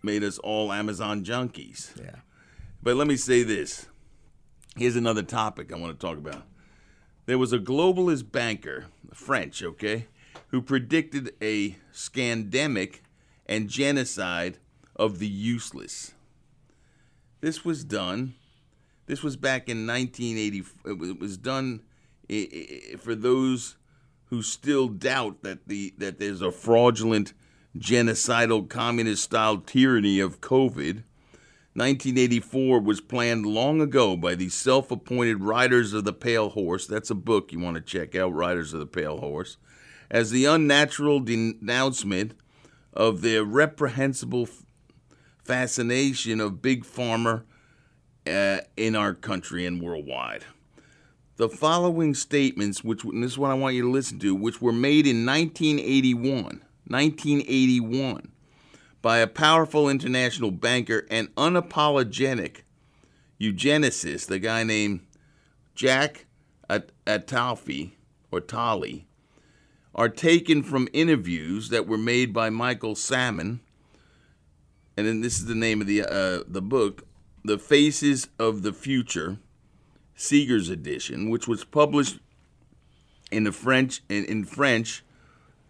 [0.02, 1.96] made us all Amazon junkies.
[2.00, 2.16] Yeah.
[2.82, 3.86] But let me say this.
[4.76, 6.44] Here's another topic I want to talk about.
[7.26, 10.08] There was a globalist banker, French, okay,
[10.48, 13.02] who predicted a scandemic
[13.46, 14.58] and genocide
[14.96, 16.14] of the useless.
[17.42, 18.36] This was done.
[19.06, 20.64] This was back in 1980.
[20.86, 21.82] It was- done
[22.98, 23.76] for those
[24.26, 27.34] who still doubt that the that there's a fraudulent,
[27.78, 31.04] genocidal, communist-style tyranny of COVID.
[31.74, 36.86] 1984 was planned long ago by the self appointed Riders of the Pale Horse.
[36.86, 39.56] That's a book you want to check out, Riders of the Pale Horse.
[40.10, 42.34] As the unnatural denouncement
[42.94, 44.50] of the reprehensible
[45.46, 47.44] fascination of Big Pharma
[48.28, 50.44] uh, in our country and worldwide.
[51.38, 54.74] The following statements, which this is what I want you to listen to, which were
[54.74, 58.31] made in 1981, 1981,
[59.02, 62.62] by a powerful international banker and unapologetic
[63.39, 65.02] eugenicist, a guy named
[65.74, 66.26] Jack
[66.70, 67.93] Atalfi
[68.32, 69.08] or Tali,
[69.93, 73.60] are taken from interviews that were made by Michael Salmon,
[74.95, 77.08] and then this is the name of the uh, the book,
[77.43, 79.38] "The Faces of the Future."
[80.14, 82.20] Seghers edition, which was published
[83.32, 85.04] in the French in, in French,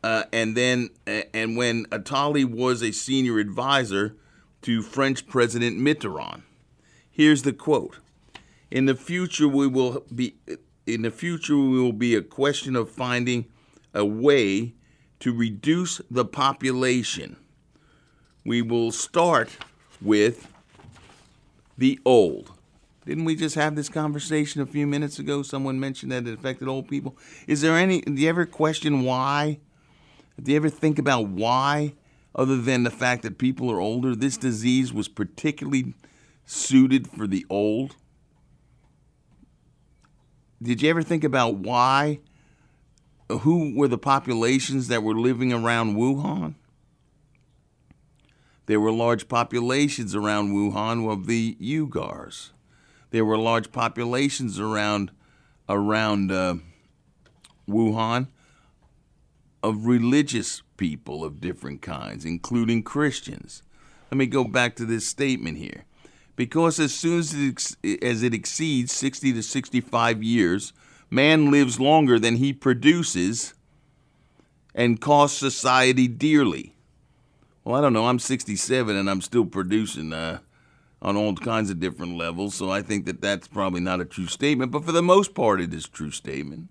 [0.04, 4.16] uh, and then and when Attali was a senior advisor
[4.64, 6.42] to French President Mitterrand.
[7.10, 8.00] Here's the quote:
[8.70, 10.36] "In the future, we will be
[10.86, 13.46] in the future we will be a question of finding
[13.94, 14.74] a way
[15.20, 17.38] to reduce the population.
[18.44, 19.58] We will start
[20.02, 20.48] with
[21.78, 22.52] the old."
[23.04, 25.42] Didn't we just have this conversation a few minutes ago?
[25.42, 27.18] Someone mentioned that it affected old people.
[27.48, 28.02] Is there any?
[28.02, 29.60] Do you ever question why?
[30.42, 31.94] Do you ever think about why,
[32.34, 35.94] other than the fact that people are older, this disease was particularly
[36.46, 37.96] suited for the old?
[40.62, 42.20] Did you ever think about why?
[43.30, 46.56] Who were the populations that were living around Wuhan?
[48.66, 52.52] There were large populations around Wuhan of the Uyghurs
[53.12, 55.12] there were large populations around
[55.70, 56.56] around uh,
[57.70, 58.28] Wuhan
[59.64, 63.64] of religious people of different kinds, including Christians.
[64.12, 65.86] Let me go back to this statement here.
[66.36, 70.74] Because as soon as it, ex- as it exceeds 60 to 65 years,
[71.10, 73.54] man lives longer than he produces
[74.74, 76.74] and costs society dearly.
[77.64, 78.08] Well, I don't know.
[78.08, 80.14] I'm 67 and I'm still producing.
[80.14, 80.40] Uh,
[81.02, 82.56] on all kinds of different levels.
[82.56, 85.62] So I think that that's probably not a true statement, but for the most part,
[85.62, 86.70] it is a true statement.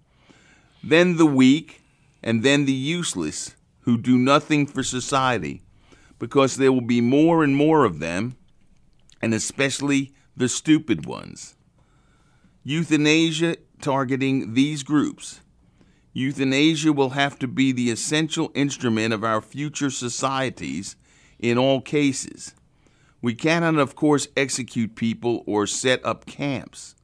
[0.83, 1.83] Then the weak,
[2.23, 5.63] and then the useless who do nothing for society,
[6.19, 8.37] because there will be more and more of them,
[9.23, 11.57] and especially the stupid ones.
[12.63, 15.41] Euthanasia targeting these groups.
[16.13, 20.97] Euthanasia will have to be the essential instrument of our future societies
[21.39, 22.55] in all cases.
[23.23, 26.95] We cannot, of course, execute people or set up camps.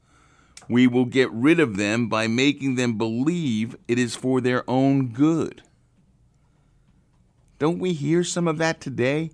[0.69, 5.09] We will get rid of them by making them believe it is for their own
[5.09, 5.63] good.
[7.59, 9.31] Don't we hear some of that today?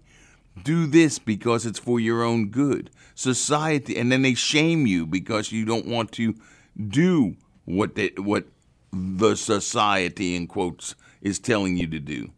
[0.63, 2.91] Do this because it's for your own good.
[3.15, 6.35] Society, and then they shame you because you don't want to
[6.89, 8.47] do what what
[8.93, 12.33] the society in quotes is telling you to do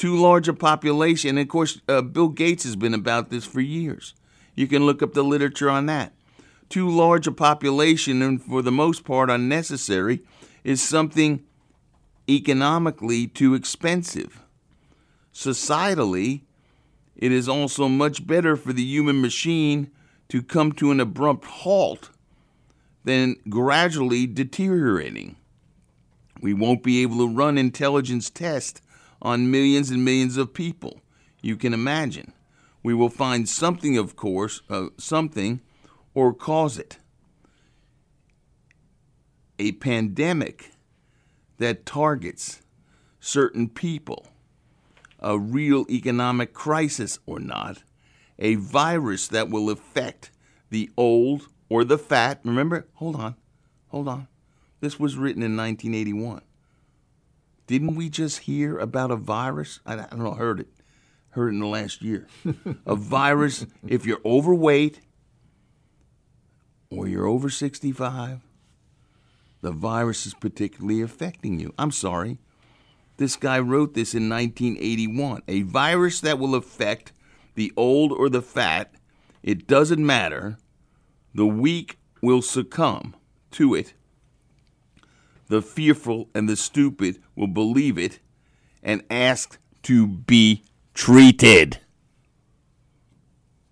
[0.00, 1.30] too large a population.
[1.30, 4.14] And of course, uh, Bill Gates has been about this for years.
[4.54, 6.14] You can look up the literature on that.
[6.70, 10.22] Too large a population, and for the most part unnecessary,
[10.64, 11.44] is something
[12.28, 14.42] economically too expensive.
[15.34, 16.42] Societally,
[17.16, 19.90] it is also much better for the human machine
[20.28, 22.10] to come to an abrupt halt
[23.04, 25.36] than gradually deteriorating.
[26.40, 28.80] We won't be able to run intelligence tests
[29.20, 31.00] on millions and millions of people.
[31.42, 32.32] You can imagine.
[32.82, 35.60] We will find something, of course, uh, something,
[36.14, 36.98] or cause it.
[39.58, 40.70] A pandemic
[41.58, 42.62] that targets
[43.20, 44.26] certain people,
[45.18, 47.82] a real economic crisis or not,
[48.38, 50.30] a virus that will affect
[50.70, 52.40] the old or the fat.
[52.44, 53.36] Remember, hold on,
[53.88, 54.26] hold on.
[54.80, 56.40] This was written in 1981.
[57.66, 59.80] Didn't we just hear about a virus?
[59.86, 60.68] I, don't know, heard it.
[61.30, 62.26] Heard it in the last year.
[62.86, 65.00] a virus, if you're overweight
[66.90, 68.40] or you're over 65,
[69.62, 71.72] the virus is particularly affecting you.
[71.78, 72.38] I'm sorry.
[73.16, 75.42] This guy wrote this in 1981.
[75.46, 77.12] A virus that will affect
[77.54, 78.94] the old or the fat,
[79.42, 80.56] it doesn't matter.
[81.34, 83.14] The weak will succumb
[83.52, 83.94] to it
[85.50, 88.20] the fearful and the stupid will believe it
[88.82, 90.62] and ask to be
[90.94, 91.80] treated.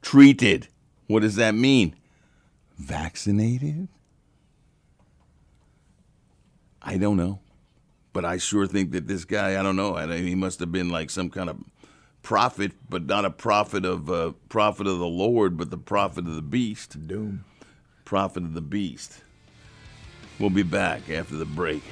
[0.03, 0.66] Treated.
[1.07, 1.95] What does that mean?
[2.79, 3.89] Vaccinated?
[6.81, 7.41] I don't know.
[8.12, 11.11] But I sure think that this guy, I don't know, he must have been like
[11.11, 11.59] some kind of
[12.22, 16.35] prophet, but not a prophet of uh, prophet of the Lord, but the prophet of
[16.35, 17.07] the beast.
[17.07, 17.45] Doom.
[18.05, 19.20] Prophet of the beast.
[20.39, 21.83] We'll be back after the break.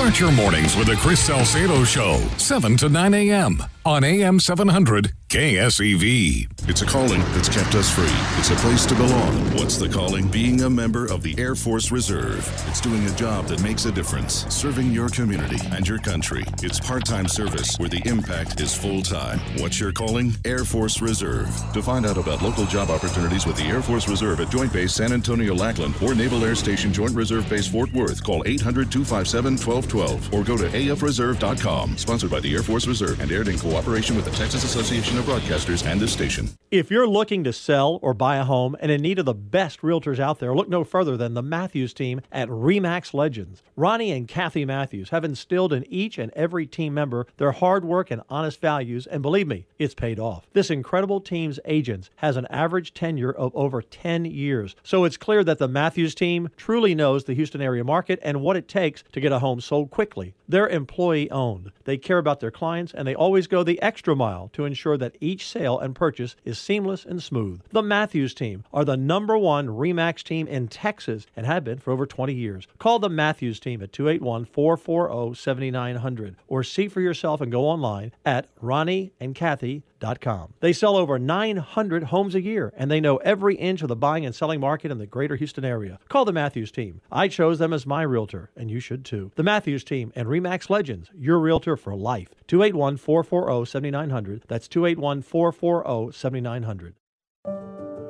[0.00, 3.62] Start your mornings with the Chris Salcedo Show, 7 to 9 a.m.
[3.84, 6.48] on AM 700 KSEV.
[6.68, 8.04] It's a calling that's kept us free.
[8.40, 9.32] It's a place to belong.
[9.54, 10.26] What's the calling?
[10.26, 12.38] Being a member of the Air Force Reserve.
[12.66, 16.44] It's doing a job that makes a difference, serving your community and your country.
[16.64, 19.38] It's part time service where the impact is full time.
[19.58, 20.32] What's your calling?
[20.44, 21.48] Air Force Reserve.
[21.74, 24.94] To find out about local job opportunities with the Air Force Reserve at Joint Base
[24.94, 29.52] San Antonio Lackland or Naval Air Station Joint Reserve Base Fort Worth, call 800 257
[29.58, 31.96] 1212 or go to afreserve.com.
[31.96, 35.26] Sponsored by the Air Force Reserve and aired in cooperation with the Texas Association of
[35.26, 36.48] Broadcasters and this station.
[36.70, 39.82] If you're looking to sell or buy a home and in need of the best
[39.82, 43.62] realtors out there, look no further than the Matthews team at Remax Legends.
[43.76, 48.10] Ronnie and Kathy Matthews have instilled in each and every team member their hard work
[48.10, 50.46] and honest values, and believe me, it's paid off.
[50.52, 55.44] This incredible team's agents has an average tenure of over 10 years, so it's clear
[55.44, 59.20] that the Matthews team truly knows the Houston area market and what it takes to
[59.20, 60.34] get a home sold quickly.
[60.48, 61.72] They're employee owned.
[61.84, 65.09] They care about their clients and they always go the extra mile to ensure that
[65.20, 67.62] each sale and purchase is seamless and smooth.
[67.70, 71.92] The Matthews team are the number one REMAX team in Texas and have been for
[71.92, 72.66] over 20 years.
[72.78, 78.12] Call the Matthews team at 281 440 7900 or see for yourself and go online
[78.24, 80.54] at ronnieandkathy.com.
[80.60, 84.24] They sell over 900 homes a year and they know every inch of the buying
[84.24, 85.98] and selling market in the greater Houston area.
[86.08, 87.00] Call the Matthews team.
[87.12, 89.30] I chose them as my realtor, and you should too.
[89.36, 92.28] The Matthews team and REMAX Legends, your realtor for life.
[92.46, 94.44] 281 440 7900.
[94.48, 96.94] That's 281 440 7900.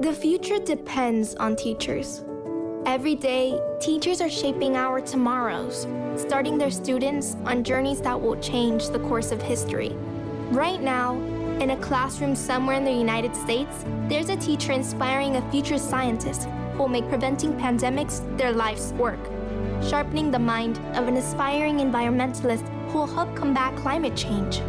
[0.00, 2.24] The future depends on teachers.
[2.86, 5.86] Every day, teachers are shaping our tomorrows,
[6.16, 9.90] starting their students on journeys that will change the course of history.
[10.50, 11.16] Right now,
[11.60, 16.48] in a classroom somewhere in the United States, there's a teacher inspiring a future scientist
[16.72, 19.20] who will make preventing pandemics their life's work,
[19.86, 24.62] sharpening the mind of an aspiring environmentalist who will help combat climate change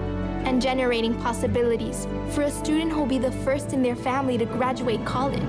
[0.46, 4.46] and generating possibilities for a student who will be the first in their family to
[4.46, 5.42] graduate college.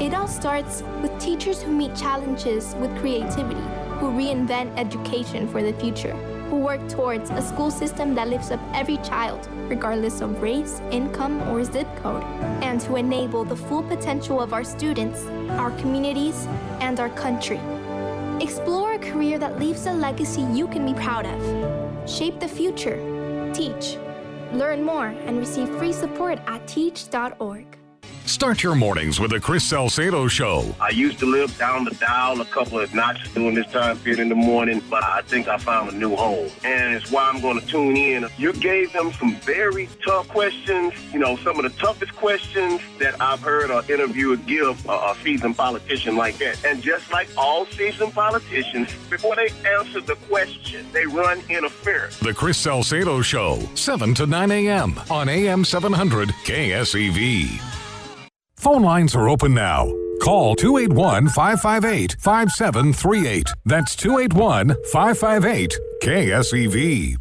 [0.00, 3.60] It all starts with teachers who meet challenges with creativity,
[4.00, 6.14] who reinvent education for the future,
[6.50, 11.40] who work towards a school system that lifts up every child, regardless of race, income,
[11.48, 12.24] or zip code,
[12.62, 16.46] and who enable the full potential of our students, our communities,
[16.80, 17.60] and our country.
[18.40, 22.10] Explore a career that leaves a legacy you can be proud of.
[22.10, 23.11] Shape the future
[23.52, 23.98] Teach.
[24.52, 27.81] Learn more and receive free support at teach.org.
[28.26, 30.64] Start your mornings with the Chris Salcedo Show.
[30.80, 34.20] I used to live down the dial a couple of notches during this time period
[34.20, 36.48] in the morning, but I think I found a new home.
[36.64, 38.26] And it's why I'm going to tune in.
[38.38, 43.20] You gave them some very tough questions, you know, some of the toughest questions that
[43.20, 46.64] I've heard an interviewer give a, a seasoned politician like that.
[46.64, 52.18] And just like all seasoned politicians, before they answer the question, they run interference.
[52.20, 55.00] The Chris Salcedo Show, 7 to 9 a.m.
[55.10, 57.81] on AM 700 KSEV.
[58.62, 59.92] Phone lines are open now.
[60.22, 63.48] Call 281 558 5738.
[63.64, 67.16] That's 281 558 KSEV.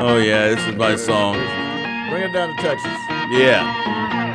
[0.00, 1.34] Oh, yeah, this is my song.
[2.10, 2.90] Bring it down to Texas.
[3.30, 4.32] Yeah.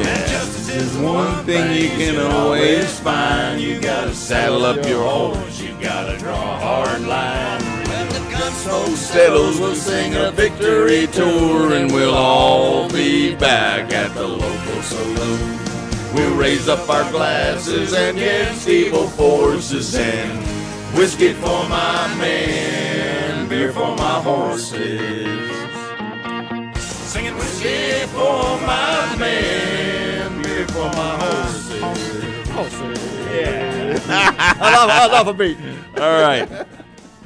[0.00, 0.44] Yeah.
[0.64, 3.60] There's one thing you can always find.
[3.60, 5.60] You gotta saddle up your horse.
[5.60, 7.61] You gotta draw a hard line.
[8.64, 14.26] When the settles, we'll sing a victory tour, and we'll all be back at the
[14.26, 15.58] local saloon.
[16.14, 20.38] We'll raise up our glasses and against evil forces and
[20.96, 25.50] whiskey for my men, beer for my horses.
[26.78, 32.48] Singing whiskey for my men, beer for my horses.
[32.50, 33.02] horses.
[33.32, 33.98] Yeah.
[34.60, 35.58] I love, I love a beat.
[35.96, 36.48] All right.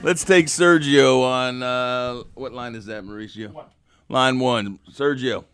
[0.06, 3.64] Let's take Sergio on uh, what line is that, Mauricio?
[4.08, 4.78] Line one.
[4.88, 5.44] Sergio.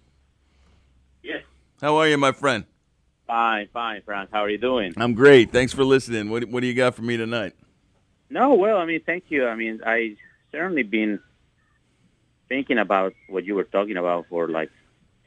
[1.23, 1.43] Yes.
[1.81, 2.67] How are you, my friend?
[3.27, 4.29] Fine, fine, Frank.
[4.31, 4.93] How are you doing?
[4.99, 5.53] I'm great.
[5.53, 6.29] Thanks for listening.
[6.29, 7.55] What What do you got for me tonight?
[8.29, 9.47] No, well, I mean, thank you.
[9.47, 10.17] I mean, I
[10.51, 11.19] certainly been
[12.51, 14.69] thinking about what you were talking about for like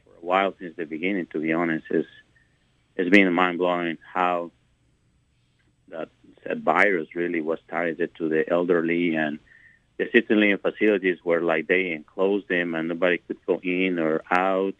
[0.04, 1.26] for a while since the beginning.
[1.32, 2.06] To be honest, is
[2.96, 4.52] it's been mind blowing how
[6.54, 9.40] virus really was targeted to the elderly and
[9.98, 14.76] the living facilities were like they enclosed them and nobody could go in or out,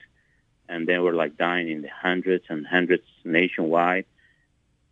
[0.68, 4.06] and they were like dying in the hundreds and hundreds nationwide.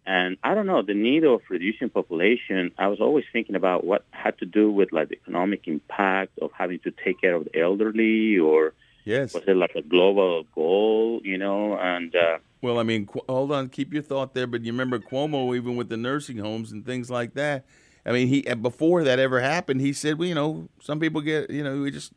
[0.05, 2.71] And I don't know the need of reducing population.
[2.77, 6.51] I was always thinking about what had to do with like the economic impact of
[6.51, 8.73] having to take care of the elderly, or
[9.05, 11.21] yes, was it like a global goal?
[11.23, 14.47] You know, and uh, Well, I mean, Qu- hold on, keep your thought there.
[14.47, 17.65] But you remember Cuomo, even with the nursing homes and things like that.
[18.05, 21.49] I mean, he before that ever happened, he said, well, you know, some people get,
[21.49, 22.13] you know, we just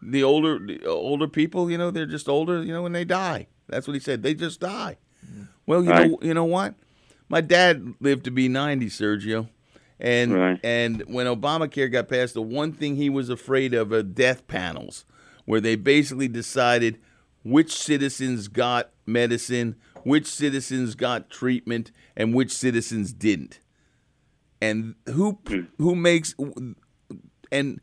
[0.00, 3.48] the older the older people, you know, they're just older, you know, when they die.
[3.68, 4.22] That's what he said.
[4.22, 4.98] They just die.
[5.26, 5.42] Mm-hmm.
[5.66, 6.10] Well, you Right.
[6.10, 6.74] know, you know what?
[7.28, 9.48] My dad lived to be ninety, Sergio,
[10.00, 14.46] and and when Obamacare got passed, the one thing he was afraid of are death
[14.46, 15.04] panels,
[15.44, 16.98] where they basically decided
[17.44, 23.60] which citizens got medicine, which citizens got treatment, and which citizens didn't.
[24.60, 25.38] And who
[25.78, 26.34] who makes
[27.52, 27.80] and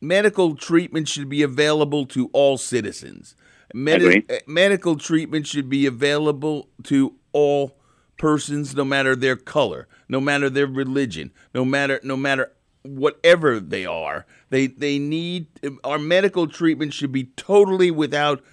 [0.00, 3.34] medical treatment should be available to all citizens.
[3.72, 7.76] Medi- uh, medical treatment should be available to all
[8.16, 13.86] persons no matter their color, no matter their religion, no matter no matter whatever they
[13.86, 14.26] are.
[14.50, 15.46] They they need
[15.82, 18.44] our medical treatment should be totally without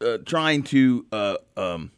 [0.00, 1.90] uh, trying to uh, um,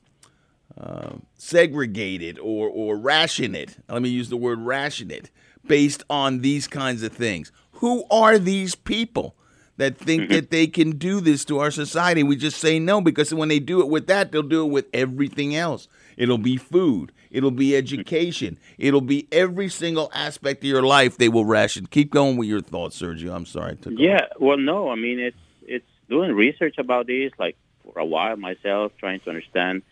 [0.83, 3.79] uh, segregate it or or ration it.
[3.89, 5.31] Let me use the word ration it
[5.67, 7.53] based on these kinds of things.
[7.75, 9.37] Who are these people
[9.77, 12.23] that think that they can do this to our society?
[12.23, 14.87] We just say no because when they do it with that, they'll do it with
[14.93, 15.89] everything else.
[16.17, 17.13] It'll be food.
[17.31, 18.59] It'll be education.
[18.77, 21.87] It'll be every single aspect of your life they will ration.
[21.87, 23.35] Keep going with your thoughts, Sergio.
[23.35, 23.79] I'm sorry.
[23.87, 28.37] Yeah, well, no, I mean it's it's doing research about this like for a while
[28.37, 29.83] myself, trying to understand,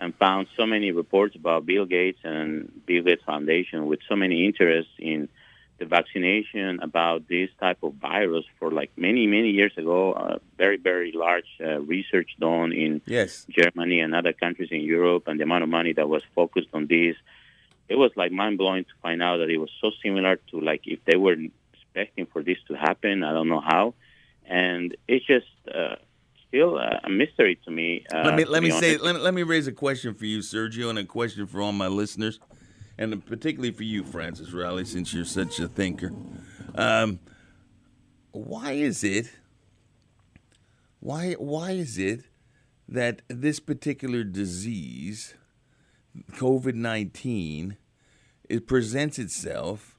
[0.00, 4.46] and found so many reports about Bill Gates and Bill Gates Foundation with so many
[4.46, 5.28] interests in
[5.78, 10.12] the vaccination about this type of virus for like many many years ago.
[10.12, 13.46] Uh, very very large uh, research done in Yes.
[13.50, 16.86] Germany and other countries in Europe, and the amount of money that was focused on
[16.86, 17.16] this.
[17.88, 20.82] It was like mind blowing to find out that it was so similar to like
[20.86, 21.36] if they were
[21.74, 23.24] expecting for this to happen.
[23.24, 23.94] I don't know how,
[24.46, 25.96] and it's just uh,
[26.50, 28.04] still a mystery to me.
[28.12, 30.40] Uh, let me let me say let me, let me raise a question for you,
[30.40, 32.40] Sergio, and a question for all my listeners,
[32.98, 36.12] and particularly for you, Francis Riley, since you're such a thinker.
[36.74, 37.20] Um,
[38.32, 39.30] why is it?
[40.98, 42.24] Why why is it
[42.88, 45.34] that this particular disease,
[46.32, 47.76] COVID nineteen,
[48.48, 49.96] it presents itself,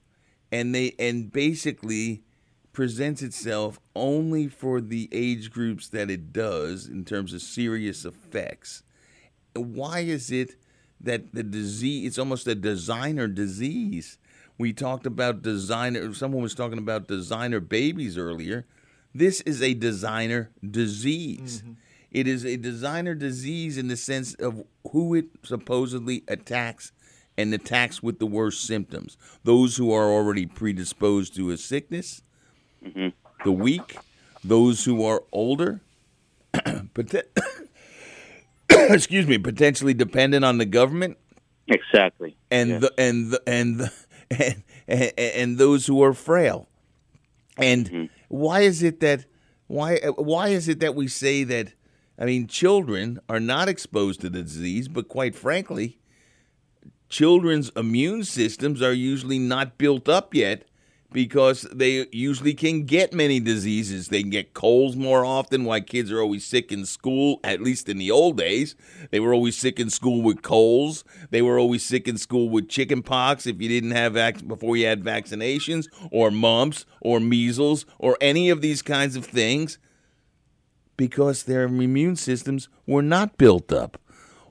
[0.52, 2.24] and they and basically
[2.72, 8.82] presents itself only for the age groups that it does in terms of serious effects.
[9.54, 10.56] Why is it
[11.00, 14.18] that the disease it's almost a designer disease?
[14.58, 18.66] We talked about designer someone was talking about designer babies earlier.
[19.14, 21.62] This is a designer disease.
[21.62, 21.72] Mm-hmm.
[22.10, 26.92] It is a designer disease in the sense of who it supposedly attacks
[27.36, 29.16] and attacks with the worst symptoms.
[29.44, 32.22] Those who are already predisposed to a sickness,
[33.44, 33.96] the weak,
[34.44, 35.80] those who are older,
[38.70, 41.18] excuse me, potentially dependent on the government,
[41.66, 43.92] exactly, and the and the and the,
[44.30, 46.68] and, and and those who are frail.
[47.56, 48.04] And mm-hmm.
[48.28, 49.26] why is it that
[49.66, 51.72] why why is it that we say that?
[52.18, 55.98] I mean, children are not exposed to the disease, but quite frankly,
[57.08, 60.64] children's immune systems are usually not built up yet
[61.12, 64.08] because they usually can get many diseases.
[64.08, 67.88] They can get colds more often, why kids are always sick in school, at least
[67.88, 68.74] in the old days.
[69.10, 71.04] They were always sick in school with colds.
[71.30, 74.76] They were always sick in school with chicken pox if you didn't have vac- before
[74.76, 79.78] you had vaccinations, or mumps, or measles, or any of these kinds of things
[80.96, 83.98] because their immune systems were not built up.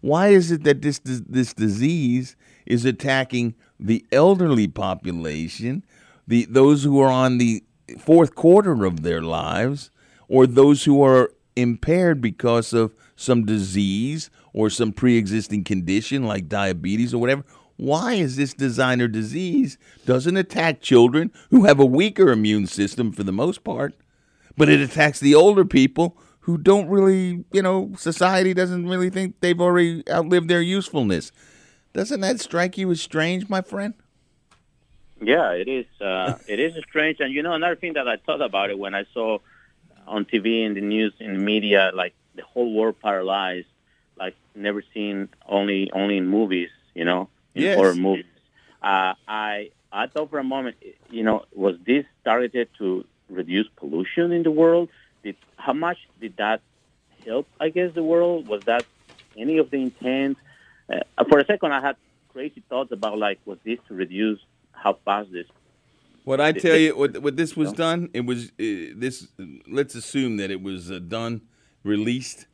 [0.02, 2.36] Why is it that this this disease
[2.66, 5.84] is attacking the elderly population,
[6.32, 7.64] the those who are on the
[8.00, 9.92] fourth quarter of their lives,
[10.30, 17.14] or those who are impaired because of some disease or some pre-existing condition like diabetes
[17.14, 17.44] or whatever?
[17.76, 23.24] Why is this designer disease doesn't attack children who have a weaker immune system for
[23.24, 23.94] the most part,
[24.56, 29.36] but it attacks the older people who don't really, you know, society doesn't really think
[29.42, 31.32] they've already outlived their usefulness.
[31.94, 33.96] Doesn't that strike you as strange, my friend?
[35.22, 35.86] Yeah, it is.
[36.02, 38.96] Uh, it is strange, and you know another thing that I thought about it when
[38.96, 39.38] I saw
[40.08, 43.68] on TV in the news in the media, like the whole world paralyzed,
[44.18, 47.76] like never seen only only in movies, you know, in Yes.
[47.76, 48.26] horror movies.
[48.82, 50.78] Uh, I I thought for a moment,
[51.10, 54.90] you know, was this targeted to reduce pollution in the world?
[55.24, 56.62] Did how much did that
[57.26, 57.48] help?
[57.60, 58.86] I guess the world was that
[59.38, 60.38] any of the intent?
[60.92, 61.98] Uh, for a second, I had
[62.30, 64.40] crazy thoughts about like was this to reduce
[64.82, 65.48] how fast this
[66.24, 69.28] What I tell you, what what this was done, it was uh, this.
[69.68, 71.42] Let's assume that it was uh, done,
[71.84, 72.48] released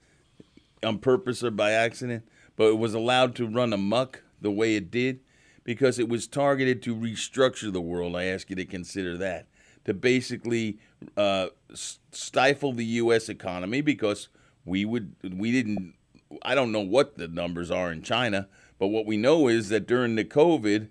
[0.84, 4.92] on purpose or by accident, but it was allowed to run amok the way it
[4.92, 5.20] did
[5.64, 8.16] because it was targeted to restructure the world.
[8.16, 9.48] I ask you to consider that
[9.88, 10.80] to basically
[11.16, 13.30] uh, stifle the U.S.
[13.30, 14.28] economy because
[14.66, 15.96] we would we didn't.
[16.44, 19.88] I don't know what the numbers are in China, but what we know is that
[19.88, 20.90] during the COVID,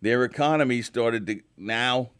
[0.00, 2.10] their economy started to now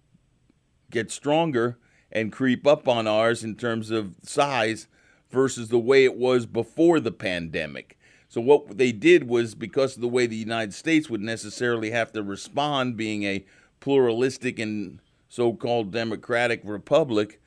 [0.91, 1.79] get stronger
[2.11, 4.89] and creep up on ours in terms of size
[5.31, 7.99] versus the way it was before the pandemic.
[8.29, 12.13] So what they did was because of the way the United States would necessarily have
[12.13, 13.45] to respond being a
[13.81, 17.41] pluralistic and so-called democratic republic,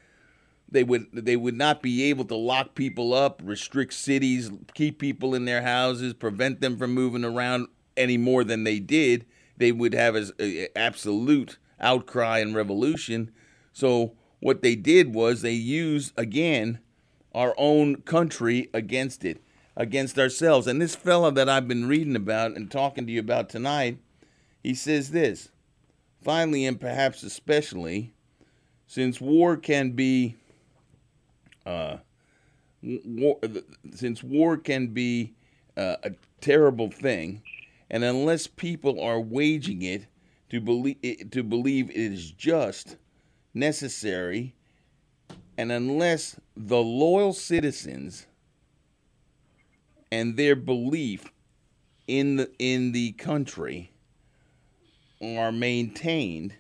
[0.70, 5.36] they would they would not be able to lock people up, restrict cities, keep people
[5.36, 7.68] in their houses, prevent them from moving around
[7.98, 9.26] any more than they did.
[9.62, 10.34] They would have as
[10.76, 13.32] absolute outcry and revolution.
[13.72, 16.80] So what they did was they used again
[17.34, 19.42] our own country against it,
[19.78, 20.68] against ourselves.
[20.68, 24.00] And this fella that I've been reading about and talking to you about tonight,
[24.64, 25.50] he says this.
[26.24, 28.14] Finally, and perhaps especially,
[28.88, 30.36] since war can be
[31.66, 31.98] uh,
[32.82, 33.40] war,
[33.94, 35.34] since war can be
[35.78, 37.42] uh, a terrible thing,
[37.92, 40.08] and unless people are waging it
[40.50, 42.96] to believe to believe it is just,
[43.54, 44.56] necessary,
[45.58, 48.26] and unless the loyal citizens
[50.12, 51.26] and their belief
[52.08, 53.92] in the in the country
[55.22, 56.56] are maintained,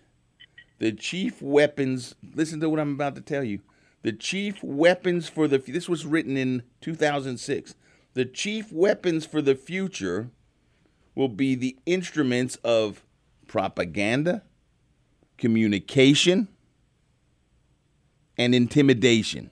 [0.80, 2.14] the chief weapons.
[2.36, 3.62] Listen to what I'm about to tell you.
[4.04, 7.76] The chief weapons for the this was written in 2006.
[8.16, 10.30] The chief weapons for the future
[11.16, 13.03] will be the instruments of
[13.47, 14.43] propaganda,
[15.38, 16.47] communication,
[18.38, 19.51] and intimidation.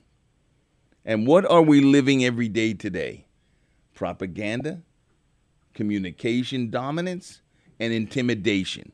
[1.06, 3.26] And what are we living every day today?
[3.94, 4.82] Propaganda,
[5.74, 7.42] communication dominance,
[7.80, 8.92] and intimidation.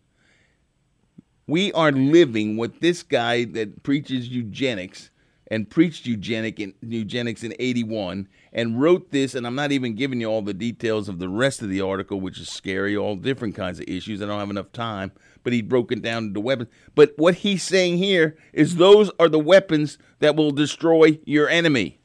[1.47, 5.11] We are living what this guy that preaches eugenics
[5.50, 10.20] and preached eugenic in, eugenics in 81 and wrote this and i'm not even giving
[10.20, 13.56] you all the details of the rest of the article which is scary all different
[13.56, 14.22] kinds of issues.
[14.22, 15.12] I don't have enough time
[15.46, 16.70] but he broke it down into weapons.
[16.96, 22.00] But what he's saying here is those are the weapons that will destroy your enemy.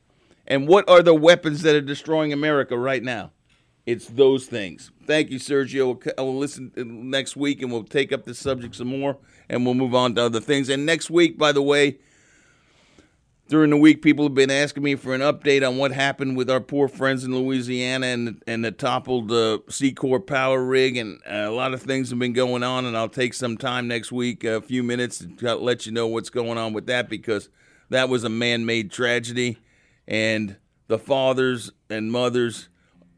[0.46, 3.32] And what are the weapons that are destroying america right now?
[3.86, 4.92] It's those things.
[5.06, 6.04] Thank you sergio.
[6.18, 9.16] We'll listen uh, next week and we'll take up the subject some more
[9.48, 10.68] and we'll move on to other things.
[10.68, 11.98] And next week by the way
[13.50, 16.48] during the week, people have been asking me for an update on what happened with
[16.48, 21.34] our poor friends in Louisiana and and the toppled uh, Seacor power rig, and uh,
[21.34, 22.86] a lot of things have been going on.
[22.86, 26.30] And I'll take some time next week, a few minutes, to let you know what's
[26.30, 27.48] going on with that because
[27.90, 29.58] that was a man-made tragedy,
[30.06, 32.68] and the fathers and mothers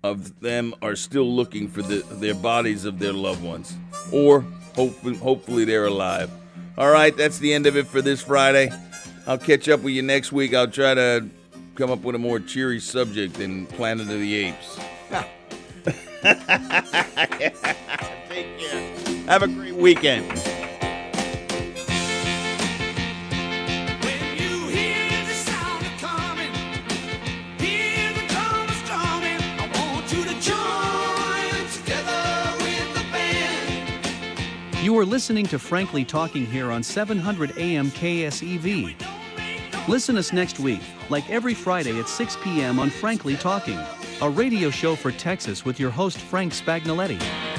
[0.02, 3.76] of them are still looking for the, their bodies of their loved ones,
[4.10, 4.40] or
[4.74, 6.30] hope, hopefully they're alive.
[6.78, 8.70] All right, that's the end of it for this Friday.
[9.26, 10.54] I'll catch up with you next week.
[10.54, 11.28] I'll try to
[11.74, 14.80] come up with a more cheery subject than Planet of the Apes.
[16.22, 16.34] Take
[18.58, 18.94] care.
[19.26, 20.26] Have a great weekend.
[34.82, 39.11] You are listening to Frankly Talking here on 700 AM KSEV.
[39.88, 40.80] Listen us next week,
[41.10, 42.78] like every Friday at 6 p.m.
[42.78, 43.78] on Frankly Talking,
[44.20, 47.51] a radio show for Texas with your host Frank Spagnoletti.